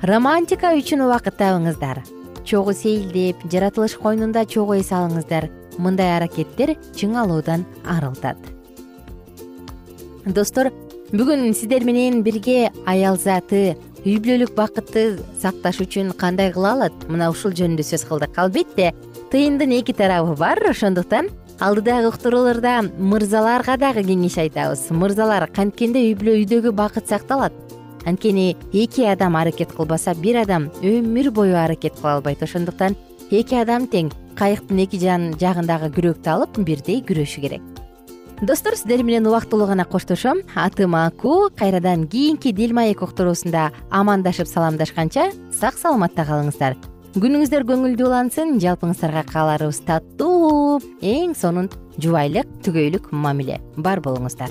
Романтика 0.00 0.72
үчүн 0.80 1.04
убакыт 1.04 1.36
табыңыздар. 1.36 2.00
Чогуу 2.48 2.72
сейилдеп 2.72 3.44
жаратылыш 3.52 3.98
койнунда 4.00 4.46
чогуу 4.48 4.80
эс 4.80 4.88
алыңыздар. 4.88 5.50
Мындай 5.76 6.16
аракеттер 6.16 6.78
чыңалуудан 6.96 7.68
арылтат. 7.84 8.40
Достор 10.24 10.70
бүгүн 11.12 11.52
сиздер 11.52 11.84
менен 11.84 12.22
бирге 12.24 12.70
аял 12.88 13.18
заты 13.20 13.74
үй 14.00 14.14
бүлөлүк 14.16 14.54
бакытты 14.56 15.18
сакташ 15.42 15.82
үчүн 15.84 16.14
кандай 16.16 16.48
кыла 16.54 16.70
алат? 16.72 16.94
Мына 17.12 17.28
ушул 17.28 17.52
жөнүндө 17.52 17.84
сөз 17.84 18.06
кылдык. 18.08 18.32
Албетте 18.40 18.94
тыйындын 19.28 19.74
эки 19.76 19.92
тарабы 19.92 20.32
бар. 20.40 20.56
Ошондуктан 20.70 21.28
алдыдагы 21.60 22.08
уктурууларда 22.08 22.78
мырзаларга 22.96 23.76
дагы 23.76 24.06
кеңеш 24.08 24.38
айтабыз. 24.40 24.86
Мырзалар 24.88 25.50
канткенде 25.52 26.00
үй 26.00 26.16
бүлө 26.16 26.38
үйдөгү 26.40 26.72
бакыт 26.72 27.12
сакталат. 27.12 27.52
Анткени 28.08 28.56
эки 28.72 29.04
адам 29.04 29.36
аракет 29.36 29.76
кылбаса 29.76 30.14
бир 30.14 30.40
адам 30.46 30.70
өмүр 30.80 31.28
бою 31.30 31.58
аракет 31.60 32.00
кыла 32.00 32.16
албайт. 32.16 32.40
Ошондуктан 32.42 32.96
эки 33.30 33.60
адам 33.60 33.84
тең 33.84 34.08
кайыктын 34.40 34.80
эки 34.86 34.96
жагындагы 34.96 35.92
күрөктү 35.92 36.32
алып 36.38 36.56
бирдей 36.64 37.04
күрөшү 37.04 37.44
керек 37.44 37.71
достор 38.42 38.74
сиздер 38.76 39.02
менен 39.04 39.26
убактылуу 39.26 39.66
гана 39.66 39.84
коштошом. 39.84 40.42
Атым 40.54 40.96
аку 40.96 41.48
кайрадан 41.56 42.06
кийинки 42.08 42.52
дил 42.52 42.74
маек 42.74 43.02
уктуруусунда 43.02 43.70
амандашып 43.90 44.48
саламдашканча 44.48 45.30
сак 45.52 45.78
саламатта 45.78 46.26
калыңыздар. 46.26 46.76
Күнүңүздөр 47.14 47.66
көңүлдүү 47.68 48.06
улансын 48.08 48.58
жалпыңыздарга 48.58 49.26
кааларыбыз 49.30 49.82
таттуу 49.86 50.80
эң 51.00 51.36
сонун 51.38 51.68
жубайлык 52.00 52.48
түгөйлүк 52.64 53.12
мамиле 53.12 53.60
бар 53.76 54.00
болуңуздар 54.00 54.50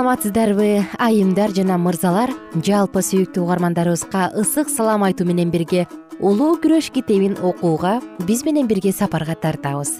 саламатсыздарбы 0.00 0.86
айымдар 0.96 1.52
жана 1.52 1.74
мырзалар. 1.76 2.30
Жалпы 2.64 3.02
сүйүктүү 3.04 3.42
угармандарыбызга 3.44 4.30
ысык 4.40 4.70
салам 4.72 5.02
айтуу 5.04 5.26
менен 5.28 5.50
бирге 5.52 5.82
улуу 6.16 6.54
күрөш 6.56 6.86
китебин 6.94 7.34
окууга 7.36 7.98
биз 8.24 8.46
менен 8.46 8.64
бирге 8.64 8.94
сапарга 8.96 9.34
тартабыз. 9.36 9.90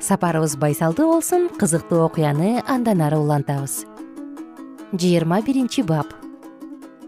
Сапарыбыз 0.00 0.54
байсалдуу 0.56 1.10
болсун 1.12 1.50
кызыктуу 1.60 2.00
окуяны 2.06 2.62
андан 2.64 3.02
ары 3.04 3.18
улантабыз. 3.20 3.84
Жыйырма 4.96 5.42
биринчи 5.44 5.84
бап. 5.84 6.08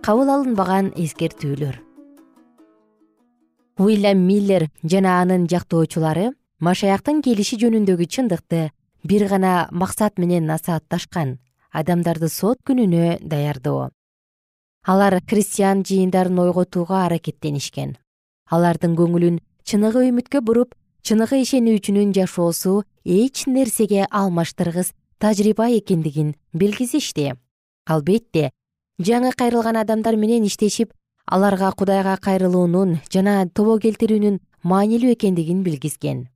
Кабыл 0.05 0.29
алынбаган 0.29 0.93
эскертүүлөр 0.93 1.81
уильям 3.79 4.27
миллер 4.29 4.69
жана 4.85 5.23
анын 5.23 5.49
жактоочулары 5.49 6.35
машаяктын 6.61 7.25
келиши 7.25 7.57
жөнүндөгү 7.65 8.11
чындыкты 8.13 8.67
бир 9.09 9.25
гана 9.33 9.71
максат 9.73 10.21
менен 10.21 10.45
насаатташкан 10.47 11.39
адамдарды 11.73 12.29
сот 12.29 12.61
күнүнө 12.69 13.19
даярдоо. 13.25 13.91
Алар 14.87 15.21
христиан 15.27 15.83
жыйындарын 15.87 16.39
ойготууга 16.43 17.05
аракеттенишкен. 17.07 17.97
Алардын 18.51 18.97
көңүлүн 18.99 19.39
чыныгы 19.65 20.05
үмүткө 20.11 20.43
буруп 20.45 20.75
чыныгы 21.07 21.41
ишенүүчүнүн 21.43 22.13
жашоосу 22.17 22.83
эч 23.05 23.47
нерсеге 23.47 24.05
алмаштыргыс 24.11 24.93
тажрыйба 25.23 25.71
экендигин 25.79 26.35
билгизишти. 26.53 27.33
Албетте 27.87 28.51
жаңы 28.99 29.33
кайрылган 29.39 29.79
адамдар 29.81 30.17
менен 30.17 30.45
иштешип 30.45 30.93
аларга 31.27 31.73
кудайга 31.73 32.17
кайрылуунун 32.21 32.99
жана 33.11 33.47
тобо 33.55 33.79
келтирүүнүн 33.79 34.41
маанилүү 34.63 35.15
экендигин 35.17 35.63
билгизген. 35.63 36.27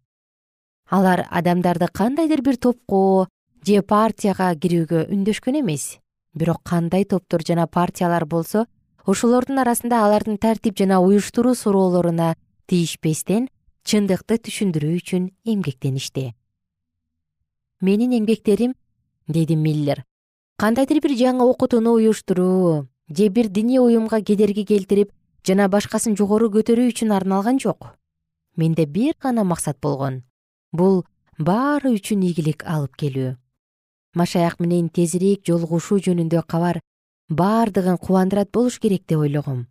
Алар 0.91 1.27
адамдарды 1.31 1.89
кандайдыр 1.93 2.43
бир 2.43 2.57
топко 2.57 3.27
же 3.67 3.83
партияга 3.83 4.53
кирүүгө 4.55 5.09
үндөшкөн 5.11 5.59
эмес. 5.61 5.99
Бирок 6.39 6.63
кандай 6.63 7.05
топтор 7.05 7.43
жана 7.43 7.67
партиялар 7.67 8.25
болсо 8.25 8.67
ошолордун 9.05 9.59
арасында 9.59 10.05
алардын 10.07 10.37
тартип 10.39 10.77
жана 10.79 11.01
уюштуруу 11.03 11.55
суроолоруна 11.59 12.37
тийишпестен 12.71 13.49
чындыкты 13.83 14.39
түшүндүрүү 14.47 14.93
үчүн 15.01 15.25
эмгектеништи. 15.45 16.35
Менин 17.81 18.15
эмгектерим 18.15 18.77
деди 19.27 19.57
миллер 19.57 20.05
кандайдыр 20.63 21.01
бир 21.03 21.17
жаңы 21.19 21.43
окутууну 21.51 21.97
уюштуруу 21.99 22.87
же 23.09 23.29
бир 23.29 23.49
диний 23.49 23.81
уюмга 23.83 24.21
кедерги 24.21 24.63
келтирип 24.65 25.11
жана 25.43 25.67
башкасын 25.69 26.15
жогору 26.15 26.53
көтөрүү 26.55 26.93
үчүн 26.93 27.11
арналган 27.17 27.59
жок. 27.59 27.97
Менде 28.55 28.87
бир 28.87 29.15
гана 29.21 29.43
максат 29.45 29.81
болгон. 29.83 30.23
Бул 30.73 31.05
баары 31.39 31.93
үчүн 31.99 32.23
ийгилик 32.23 32.63
алып 32.65 32.95
келүү 32.97 33.35
машаяк 34.17 34.59
менен 34.61 34.89
тезирээк 34.89 35.45
жолугушуу 35.47 35.99
жөнүндө 36.07 36.43
кабар 36.49 36.81
баардыгын 37.29 37.99
кубандырат 37.99 38.51
болуш 38.53 38.79
керек 38.81 39.05
деп 39.07 39.21
ойлогом. 39.21 39.67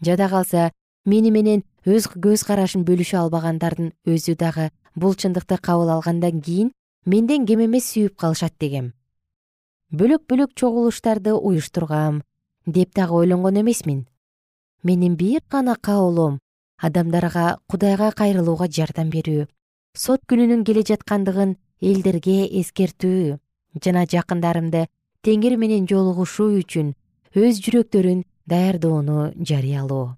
Жада 0.00 0.28
калса 0.28 0.70
мени 1.04 1.30
менен 1.30 1.62
өз 1.84 2.08
көз 2.08 2.44
карашын 2.48 2.86
бөлүшө 2.88 3.18
албагандардын 3.20 3.92
өзү 4.06 4.36
дагы 4.40 4.70
бул 4.94 5.14
чындыкты 5.14 5.58
кабыл 5.58 5.90
алгандан 5.90 6.40
кийин 6.40 6.72
менден 7.04 7.46
кем 7.46 7.64
эмес 7.64 7.92
сүйүп 7.92 8.16
калышат 8.16 8.54
дегем. 8.58 8.92
Бөлөк 9.92 10.26
бөлөк 10.28 10.54
чогулуштарды 10.54 11.34
уюштургам 11.34 12.22
деп 12.66 12.94
дагы 12.94 13.14
ойлонгон 13.14 13.60
эмесмин. 13.60 14.06
Менин 14.82 15.16
бир 15.16 15.42
гана 15.50 15.76
каалоом 15.76 16.38
адамдарга 16.78 17.58
кудайга 17.68 18.10
кайрылууга 18.10 18.66
жардам 18.68 19.10
берүү 19.10 19.46
сот 19.94 20.22
күнүнүн 20.30 20.64
келе 20.64 20.82
жаткандыгын 20.88 21.56
элдерге 21.84 22.36
эскертүү 22.60 23.38
жана 23.80 24.04
жакындарымды 24.06 24.86
теңир 25.22 25.56
менен 25.56 25.86
жолугушуу 25.86 26.58
үчүн 26.60 26.92
өз 27.34 27.60
жүрөктөрүн 27.64 28.24
даярдоону 28.46 29.32
жарыялоо. 29.38 30.16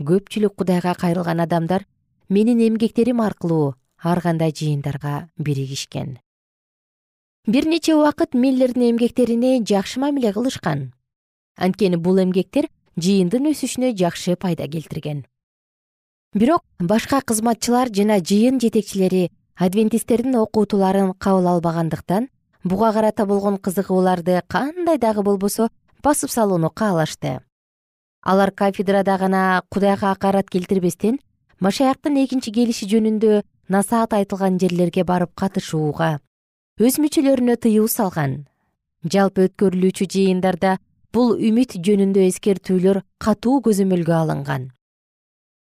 Көпчүлүк 0.00 0.56
кудайга 0.58 0.94
кайрылган 0.98 1.40
адамдар 1.40 1.86
менин 2.28 2.60
эмгектерим 2.60 3.20
аркылуу 3.20 3.74
ар 4.02 4.20
кандай 4.20 4.52
жыйындарга 4.52 5.28
биригишкен. 5.38 6.18
Бир 7.46 7.66
нече 7.66 7.94
убакыт 7.94 8.34
миллердин 8.34 8.90
эмгектерине 8.90 9.62
жакшы 9.64 10.00
мамиле 10.00 10.32
кылышкан. 10.32 10.92
Анткени 11.56 11.96
бул 11.96 12.18
эмгектер 12.18 12.68
жыйындын 12.96 13.50
өсүшүнө 13.52 13.94
жакшы 13.96 14.36
пайда 14.36 14.66
келтирген. 14.68 15.24
Бирок 16.34 16.64
башка 16.80 17.20
кызматчылар 17.20 17.92
жана 17.94 18.18
жыйын 18.18 18.58
жетекчилери 18.60 19.30
адвентисттердин 19.54 20.34
окутууларын 20.40 21.12
кабыл 21.14 21.46
албагандыктан 21.52 22.28
буга 22.64 22.92
карата 22.92 23.26
болгон 23.26 23.58
кызыгууларды 23.58 24.40
кандай 24.48 24.98
дагы 24.98 25.22
болбосо 25.22 25.68
басып 26.02 26.30
салууну 26.30 26.70
каалашты. 26.70 27.40
Алар 28.22 28.50
кафедрада 28.50 29.18
гана 29.18 29.62
кудайга 29.68 30.10
акарат 30.10 30.48
келтирбестен 30.50 31.18
машаяктын 31.60 32.16
экинчи 32.24 32.50
келиши 32.50 32.88
жөнүндө 32.88 33.42
насаат 33.68 34.14
айтылган 34.14 34.58
жерлерге 34.58 35.04
барып 35.04 35.34
катышууга 35.36 36.18
өз 36.80 36.98
мүчөлөрүнө 36.98 37.56
тыюу 37.60 37.86
салган. 37.88 38.46
Жалпы 39.04 39.46
өткөрүлүүчү 39.46 40.08
жыйындарда 40.10 40.78
бул 41.12 41.36
үмүт 41.36 41.76
жөнүндө 41.78 42.24
эскертүүлөр 42.30 43.02
катуу 43.20 43.60
көзөмөлгө 43.62 44.14
алынган. 44.16 44.70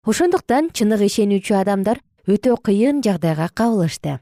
Ошондуктан 0.03 0.71
чыныгы 0.73 1.07
ишенүүчү 1.07 1.55
адамдар 1.61 2.01
өтө 2.27 2.57
кыйын 2.65 2.99
жагдайга 3.05 3.47
кабылышты 3.53 4.17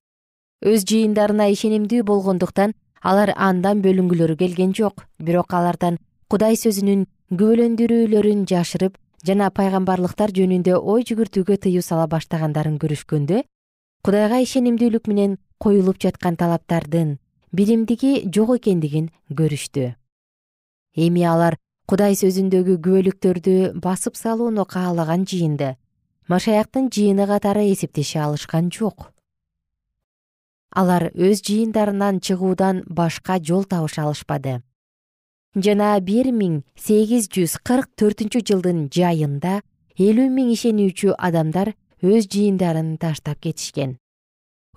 өз 0.65 0.84
жыйындарына 0.89 1.45
ишенимдүү 1.54 2.04
болгондуктан 2.10 2.73
алар 3.06 3.32
андан 3.38 3.84
бөлүнгүлөрү 3.86 4.36
келген 4.39 4.73
жок. 4.73 5.06
Бирок 5.21 5.54
алардан 5.54 5.99
кудай 6.28 6.58
сөзүнүн 6.58 7.06
күбөлөндүрүүлөрүн 7.30 8.45
жашырып 8.49 8.97
жана 9.25 9.51
пайгамбарлыктар 9.54 10.34
жөнүндө 10.34 10.80
ой 10.82 11.06
жүгүртүүгө 11.06 11.60
тыюу 11.67 11.86
сала 11.86 12.08
баштагандарын 12.10 12.80
көрүшкөндө 12.82 13.43
кудайга 14.06 14.41
ишенимдүүлүк 14.45 15.08
менен 15.12 15.38
коюлуп 15.62 16.01
жаткан 16.01 16.38
талаптардын 16.41 17.15
биримдиги 17.54 18.25
жок 18.34 18.58
экендигин 18.58 19.12
көрүштү. 19.30 19.93
Эми 20.97 21.25
алар 21.30 21.58
кудай 21.86 22.17
сөзүндөгү 22.17 22.80
күбөлүктөрдү 22.86 23.58
басып 23.86 24.17
салууну 24.17 24.65
каалаган 24.65 25.25
жыйынды 25.30 25.75
машаяктын 26.28 26.89
жыйыны 26.89 27.28
катары 27.30 27.67
эсептеше 27.71 28.19
алышкан 28.25 28.71
жок 28.73 29.12
алар 30.71 31.12
өз 31.13 31.41
жыйындарынан 31.47 32.19
чыгуудан 32.19 32.84
башка 32.88 33.39
жол 33.39 33.63
табыша 33.63 34.04
алышпады. 34.04 34.62
Жана 35.56 35.93
бир 36.01 36.32
миң 36.36 36.63
сегиз 36.75 37.30
жүз 37.32 37.60
кырк 37.63 37.91
төртүнчү 37.99 38.41
жылдын 38.49 38.88
жайында 38.91 39.62
элүү 39.95 40.28
миң 40.30 40.49
ишенүүчү 40.56 41.15
адамдар 41.15 41.75
өз 42.04 42.28
жыйындарын 42.28 42.97
таштап 42.99 43.39
кетишкен. 43.39 43.95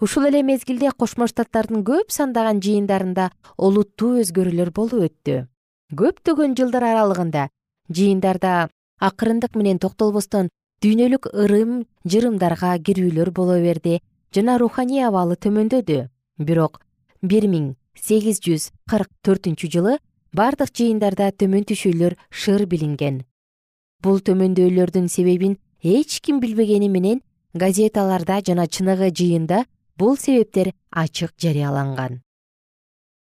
Ушул 0.00 0.28
эле 0.28 0.44
мезгилде 0.46 0.92
кошмо 0.94 1.26
штаттардын 1.26 1.82
көп 1.82 2.12
сандаган 2.14 2.60
жыйындарында 2.62 3.30
олуттуу 3.56 4.20
өзгөрүүлөр 4.22 4.70
болуп 4.70 5.08
өттү. 5.08 5.40
Көптөгөн 5.98 6.54
жылдар 6.54 6.86
аралыгында 6.92 7.48
жыйындарда 7.90 8.68
акырындык 9.00 9.56
менен 9.58 9.80
токтолбостон 9.82 10.52
дүйнөлүк 10.84 11.26
ырым 11.32 11.82
жырымдарга 12.06 12.76
кирүүлөр 12.86 13.32
боло 13.34 13.58
берди 13.64 13.98
жана 14.34 14.58
руханий 14.58 15.04
абалы 15.06 15.36
төмөндөдү. 15.36 16.08
Бирок 16.38 16.80
бир 17.22 17.48
миң 17.48 17.74
сегиз 17.94 18.40
жүз 18.44 18.70
кырк 18.90 19.10
төртүнчү 19.24 19.70
жылы 19.72 19.96
бардык 20.32 20.70
жыйындарда 20.74 21.32
төмөн 21.32 21.66
түшүүлөр 21.68 22.14
шыр 22.30 22.66
билинген. 22.66 23.24
Бул 24.02 24.20
төмөндөөлөрдүн 24.20 25.08
себебин 25.08 25.58
эч 25.82 26.20
ким 26.20 26.40
билбегени 26.40 26.88
менен 26.88 27.22
газеталарда 27.54 28.40
жана 28.46 28.68
чыныгы 28.68 29.10
жыйында 29.10 29.64
бул 29.98 30.16
себептер 30.16 30.72
ачык 30.90 31.34
жарыяланган. 31.40 32.20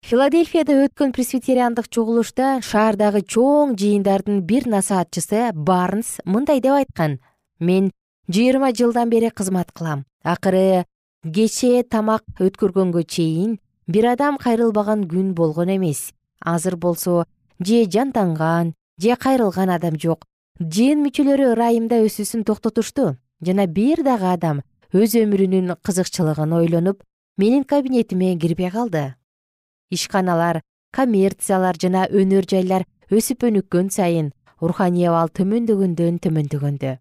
Филадельфияда 0.05 0.75
өткөн 0.85 1.11
пресвитериандык 1.11 1.89
чогулушта 1.89 2.59
шаардагы 2.63 3.23
чоң 3.25 3.73
жыйындардын 3.79 4.43
бир 4.45 4.67
насаатчысы 4.69 5.49
барнс 5.53 6.19
мындай 6.23 6.61
деп 6.61 6.77
айткан 6.77 7.17
мен 7.59 7.89
жыйырма 8.29 8.71
жылдан 8.77 9.09
бери 9.09 9.31
кызмат 9.31 9.71
кылам. 9.73 10.05
Акыры 10.23 10.85
кечээ 11.25 11.84
тамак 11.89 12.23
өткөргөнгө 12.39 13.03
чейин 13.03 13.58
бир 13.88 14.06
адам 14.13 14.38
кайрылбаган 14.38 15.08
күн 15.10 15.34
болгон 15.34 15.69
эмес. 15.75 16.13
Азыр 16.39 16.75
болсо 16.77 17.25
же 17.60 17.86
жантанган 17.86 18.73
же 19.01 19.15
кайрылган 19.15 19.69
адам 19.69 19.97
жок. 19.97 20.25
Жыйын 20.60 21.01
мүчөлөрү 21.06 21.53
ырайымда 21.53 22.01
өсүүсүн 22.06 22.43
токтотушту. 22.45 23.17
Жана 23.41 23.67
бир 23.67 24.03
дагы 24.03 24.30
адам 24.34 24.62
өз 24.93 25.15
өмүрүнүн 25.17 25.75
кызыкчылыгын 25.82 26.53
ойлонуп 26.53 27.03
менин 27.38 27.63
кабинетиме 27.63 28.38
кирбей 28.38 28.71
калды. 28.71 29.15
Ишканалар 29.89 30.62
коммерциялар 30.91 31.77
жана 31.77 32.08
өнөр 32.10 32.45
жайлар 32.49 32.86
өсүп 33.10 33.45
өнүккөн 33.49 33.89
сайын 33.93 34.32
руханий 34.62 35.08
абал 35.08 35.30
төмөндөгөндөн 35.30 36.17
төмөндөгөндө. 36.23 36.97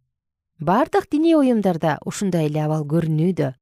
Баардык 0.61 1.09
диний 1.11 1.37
уюмдарда 1.37 1.99
ушундай 2.05 2.49
эле 2.49 2.65
абал 2.65 2.85
көрүнүүдө 2.85 3.55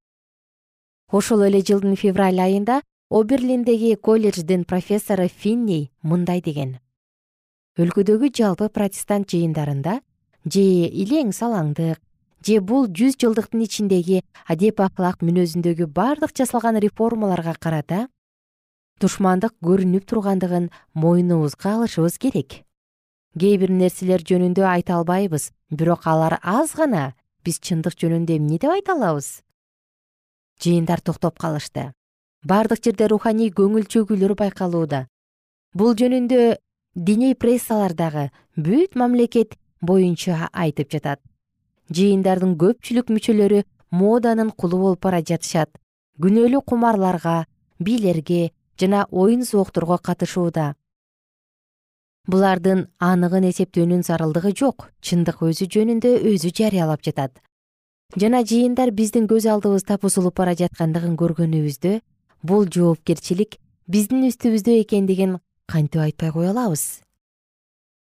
ошол 1.14 1.44
эле 1.46 1.61
жылдын 1.62 1.94
февраль 1.94 2.40
айында 2.42 2.81
оберлиндеги 3.11 3.94
колледждин 3.94 4.64
профессору 4.64 5.29
финни 5.29 5.92
мындай 6.03 6.40
деген. 6.42 6.81
Өлкөдөгү 7.79 8.33
жалпы 8.35 8.68
протестант 8.68 9.31
жыйындарында 9.31 10.00
же 10.50 10.64
илең 11.05 11.31
салаңдык 11.31 12.00
же 12.46 12.59
бул 12.61 12.88
жүз 12.90 13.14
жылдыктын 13.22 13.62
ичиндеги 13.62 14.24
адеп 14.50 14.83
аклак 14.83 15.22
мүнөзүндөгү 15.22 15.87
бардык 15.87 16.35
жасалган 16.35 16.81
реформаларга 16.83 17.55
карата 17.62 18.09
душмандык 19.00 19.55
көрүнүп 19.62 20.11
тургандыгын 20.11 20.70
мойнубузга 20.94 21.77
алышыбыз 21.79 22.18
керек. 22.18 22.62
Кээ 23.38 23.59
бир 23.62 23.70
нерселер 23.70 24.22
жөнүндө 24.27 24.66
айта 24.66 24.98
албайбыз 24.98 25.50
бирок 25.70 26.07
алар 26.11 26.40
аз 26.42 26.74
гана 26.74 27.12
биз 27.46 27.62
чындык 27.62 27.98
жөнүндө 28.03 28.38
эмне 28.38 28.59
деп 28.59 28.74
айта 28.74 28.94
алабыз 28.98 29.43
жыйындар 30.62 31.01
токтоп 31.01 31.38
калышты. 31.38 31.93
Бардык 32.45 32.85
жерде 32.85 33.09
руханий 33.09 33.51
көңүл 33.51 33.87
чөгүүлөр 33.88 34.35
байкалууда. 34.37 35.07
Бул 35.75 35.95
жөнүндө 35.97 36.59
диний 36.95 37.35
прессалар 37.35 37.95
дагы 37.95 38.31
бүт 38.57 38.95
мамлекет 38.95 39.57
боюнча 39.81 40.51
айтып 40.53 40.93
жатат. 40.93 41.21
Жыйындардын 41.90 42.55
көпчүлүк 42.61 43.11
мүчөлөрү 43.11 43.64
моданын 43.90 44.53
кулу 44.53 44.81
болуп 44.83 45.03
бара 45.05 45.21
жатышат. 45.21 45.71
Күнөөлүү 46.21 46.62
кумарларга 46.62 47.47
бийлерге 47.81 48.53
жана 48.81 49.07
оюн 49.11 49.43
зоокторго 49.43 49.99
катышууда. 49.99 50.75
Булардын 52.29 52.87
анығын 53.05 53.49
эсептөөнүн 53.51 54.05
зарылдыгы 54.07 54.55
жок 54.57 54.88
чындык 55.05 55.43
өзү 55.45 55.69
жөнүндө 55.75 56.14
өзү 56.31 56.55
жарыялап 56.57 57.03
жатат 57.05 57.43
жана 58.20 58.44
жыйындар 58.46 58.92
биздин 58.94 59.27
көз 59.27 59.46
алдыбызда 59.50 59.98
бузулуп 60.03 60.37
бара 60.38 60.55
жаткандыгын 60.59 61.16
көргөнүбүздө 61.18 61.96
бул 62.46 62.68
жоопкерчилик 62.70 63.57
биздин 63.90 64.29
үстүбүздө 64.29 64.77
экендигин 64.85 65.40
кантип 65.66 66.03
айтпай 66.05 66.31
кое 66.31 66.53
алабыз? 66.53 67.00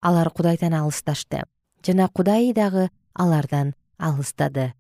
Алар 0.02 0.32
кудайдан 0.34 0.74
алысташты 0.74 1.44
жана 1.86 2.10
кудай 2.10 2.54
дагы 2.54 2.90
алардан 3.14 3.76
алыстады. 3.98 4.74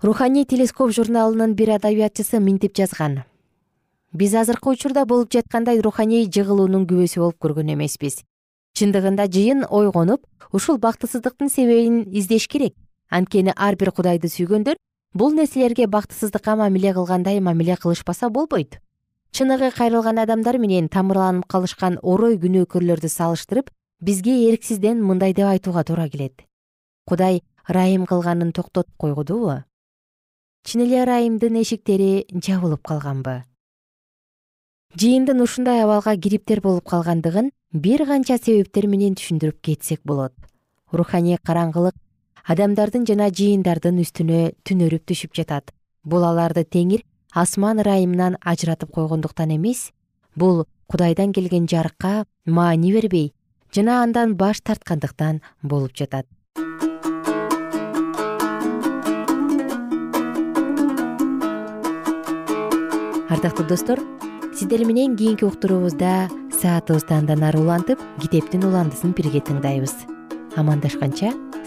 Руханий 0.00 0.44
телескоп 0.44 0.94
журналынын 0.94 1.54
бир 1.54 1.74
адабиятчысы 1.76 2.40
мынтип 2.40 2.76
жазган. 2.76 3.24
Биз 4.12 4.34
азыркы 4.34 4.70
учурда 4.70 5.04
болуп 5.04 5.32
жаткандай 5.34 5.82
руханий 5.84 6.30
жыгылуунун 6.30 6.86
күбөсү 6.88 7.20
болуп 7.20 7.42
көргөн 7.42 7.74
эмеспиз. 7.74 8.22
Чындыгында 8.78 9.26
жыйын 9.26 9.66
ойгонуп 9.68 10.24
ушул 10.52 10.78
бактысыздыктын 10.78 11.50
себебин 11.50 12.04
издеш 12.08 12.46
керек 12.48 12.74
анткени 13.10 13.52
ар 13.56 13.76
бир 13.76 13.90
кудайды 13.92 14.28
сүйгөндөр 14.28 14.76
бул 15.14 15.32
нерселерге 15.32 15.86
бактысыздыкка 15.86 16.56
мамиле 16.56 16.92
кылгандай 16.94 17.40
мамиле 17.40 17.76
кылышпаса 17.76 18.30
болбойт. 18.30 18.80
Чыныгы 19.32 19.70
кайрылган 19.70 20.18
адамдар 20.18 20.58
менен 20.58 20.88
тамырланып 20.88 21.46
калышкан 21.46 21.98
орой 22.02 22.38
күнөөкөрлөрдү 22.38 23.08
салыштырып 23.08 23.70
бизге 24.00 24.50
эрксизден 24.50 25.02
мындай 25.02 25.34
деп 25.34 25.46
айтууга 25.46 25.84
туура 25.84 26.08
келет. 26.08 26.44
Кудай 27.06 27.42
ырайым 27.68 28.06
кылганын 28.06 28.52
токтотуп 28.52 28.96
койгудубу 28.96 29.62
чын 30.68 30.82
эле 30.84 31.02
ырайымдын 31.02 31.60
эшиктери 31.62 32.26
жабылып 32.28 32.82
калганбы? 32.84 33.44
Жыйындын 35.00 35.40
ушундай 35.40 35.80
абалга 35.84 36.16
кириптер 36.16 36.60
болуп 36.60 36.84
калгандыгын 36.90 37.48
бир 37.72 38.04
канча 38.08 38.36
себептер 38.36 38.86
менен 38.86 39.16
түшүндүрүп 39.16 39.62
кетсек 39.64 40.02
болот. 40.04 40.34
Руханий 40.92 41.38
караңгылык 41.40 41.96
адамдардын 42.48 43.04
жана 43.04 43.28
жыйындардын 43.28 43.98
үстүнө 44.00 44.38
түнөрүп 44.64 45.04
түшүп 45.10 45.34
жатат. 45.36 45.68
Бул 46.08 46.24
аларды 46.24 46.64
теңир 46.64 47.02
асман 47.36 47.82
ырайымынан 47.82 48.38
ажыратып 48.40 48.88
койгондуктан 48.96 49.52
эмес 49.52 49.90
бул 50.34 50.64
кудайдан 50.88 51.34
келген 51.36 51.66
жарыкка 51.68 52.24
маани 52.46 52.92
бербей 52.94 53.34
жана 53.74 54.02
андан 54.02 54.32
баш 54.40 54.62
тарткандыктан 54.64 55.42
болуп 55.62 55.92
жатат. 55.92 56.24
Ардактуу 63.28 63.66
достор 63.68 64.00
сиздер 64.56 64.86
менен 64.86 65.18
кийинки 65.18 65.44
уктуруубузда 65.44 66.30
саатыбызды 66.62 67.12
андан 67.12 67.44
ары 67.44 67.60
улантып 67.60 68.00
китептин 68.22 68.64
уландысын 68.64 69.12
бирге 69.12 69.44
тыңдайбыз. 69.44 69.92
Амандашканча 70.56 71.34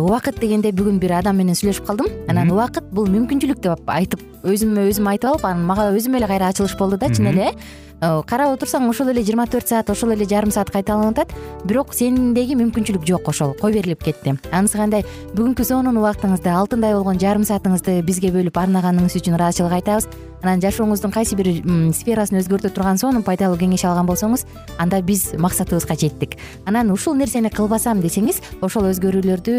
убакыт 0.00 0.40
дегенде 0.40 0.72
бүгүн 0.76 1.00
бир 1.02 1.16
адам 1.18 1.38
менен 1.40 1.56
сүйлөшүп 1.58 1.86
калдым. 1.88 2.08
Анан 2.28 2.50
убакыт 2.52 2.88
бул 2.92 3.08
мүмкүнчүлүк 3.10 3.62
деп 3.64 3.90
айтып 3.90 4.22
өзүмө 4.52 4.86
өзүм 4.90 5.10
айтып 5.12 5.32
алып 5.32 5.48
анан 5.48 5.66
мага 5.66 5.90
өзүмө 5.96 6.20
эле 6.20 6.30
кайра 6.30 6.52
ачылыш 6.52 6.76
болду 6.78 6.96
да 7.00 7.10
чын 7.12 7.32
эле 7.32 7.50
э. 7.50 7.54
Карап 7.96 8.52
отурсаң 8.52 8.90
ошол 8.90 9.08
эле 9.08 9.22
жыйырма 9.24 9.46
төрт 9.48 9.70
саат 9.70 9.88
ошол 9.88 10.12
эле 10.12 10.26
жарым 10.28 10.50
саат 10.52 10.68
кайталанып 10.68 11.16
атат 11.16 11.30
бирок 11.64 11.94
сендеги 11.96 12.52
мүмкүнчүлүк 12.60 13.06
жок 13.08 13.30
ошол 13.32 13.54
кой 13.56 13.72
берилип 13.72 14.04
кетти? 14.04 14.34
Анысы 14.52 14.76
кандай? 14.76 15.06
Бүгүнкү 15.32 15.64
сонун 15.64 15.96
убактыңызды 15.96 16.52
алтындай 16.52 16.92
болгон 16.92 17.16
жарым 17.16 17.48
саатыңызды 17.48 18.02
бизге 18.04 18.34
бөлүп 18.36 18.60
арнаганыңыз 18.60 19.16
үчүн 19.16 19.38
ыраазычылык 19.38 19.78
айтабыз. 19.80 20.10
Анан 20.44 20.60
жашооңуздун 20.60 21.10
кайсы 21.10 21.34
бир 21.34 21.48
сферасын 21.96 22.36
өзгөртө 22.42 22.68
турган 22.76 23.00
сонун 23.00 23.24
пайдалуу 23.24 23.56
кеңеш 23.58 23.86
алган 23.88 24.06
болсоңуз 24.06 24.44
анда 24.78 25.00
биз 25.02 25.32
максатыбызга 25.40 25.96
жеттик. 25.98 26.36
Анан 26.68 26.92
ушул 26.92 27.16
нерсени 27.16 27.48
кылбасам 27.50 28.02
десеңиз 28.04 28.42
ошол 28.60 28.90
өзгөрүүлөрдү 28.92 29.56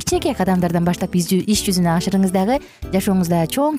кичинекей 0.00 0.34
кадамдардан 0.34 0.88
баштап 0.88 1.14
иш 1.14 1.28
жүзүнө 1.68 1.92
ашырыңыз 1.98 2.32
дагы 2.34 2.58
жашооңузда 2.96 3.44
чоң 3.52 3.78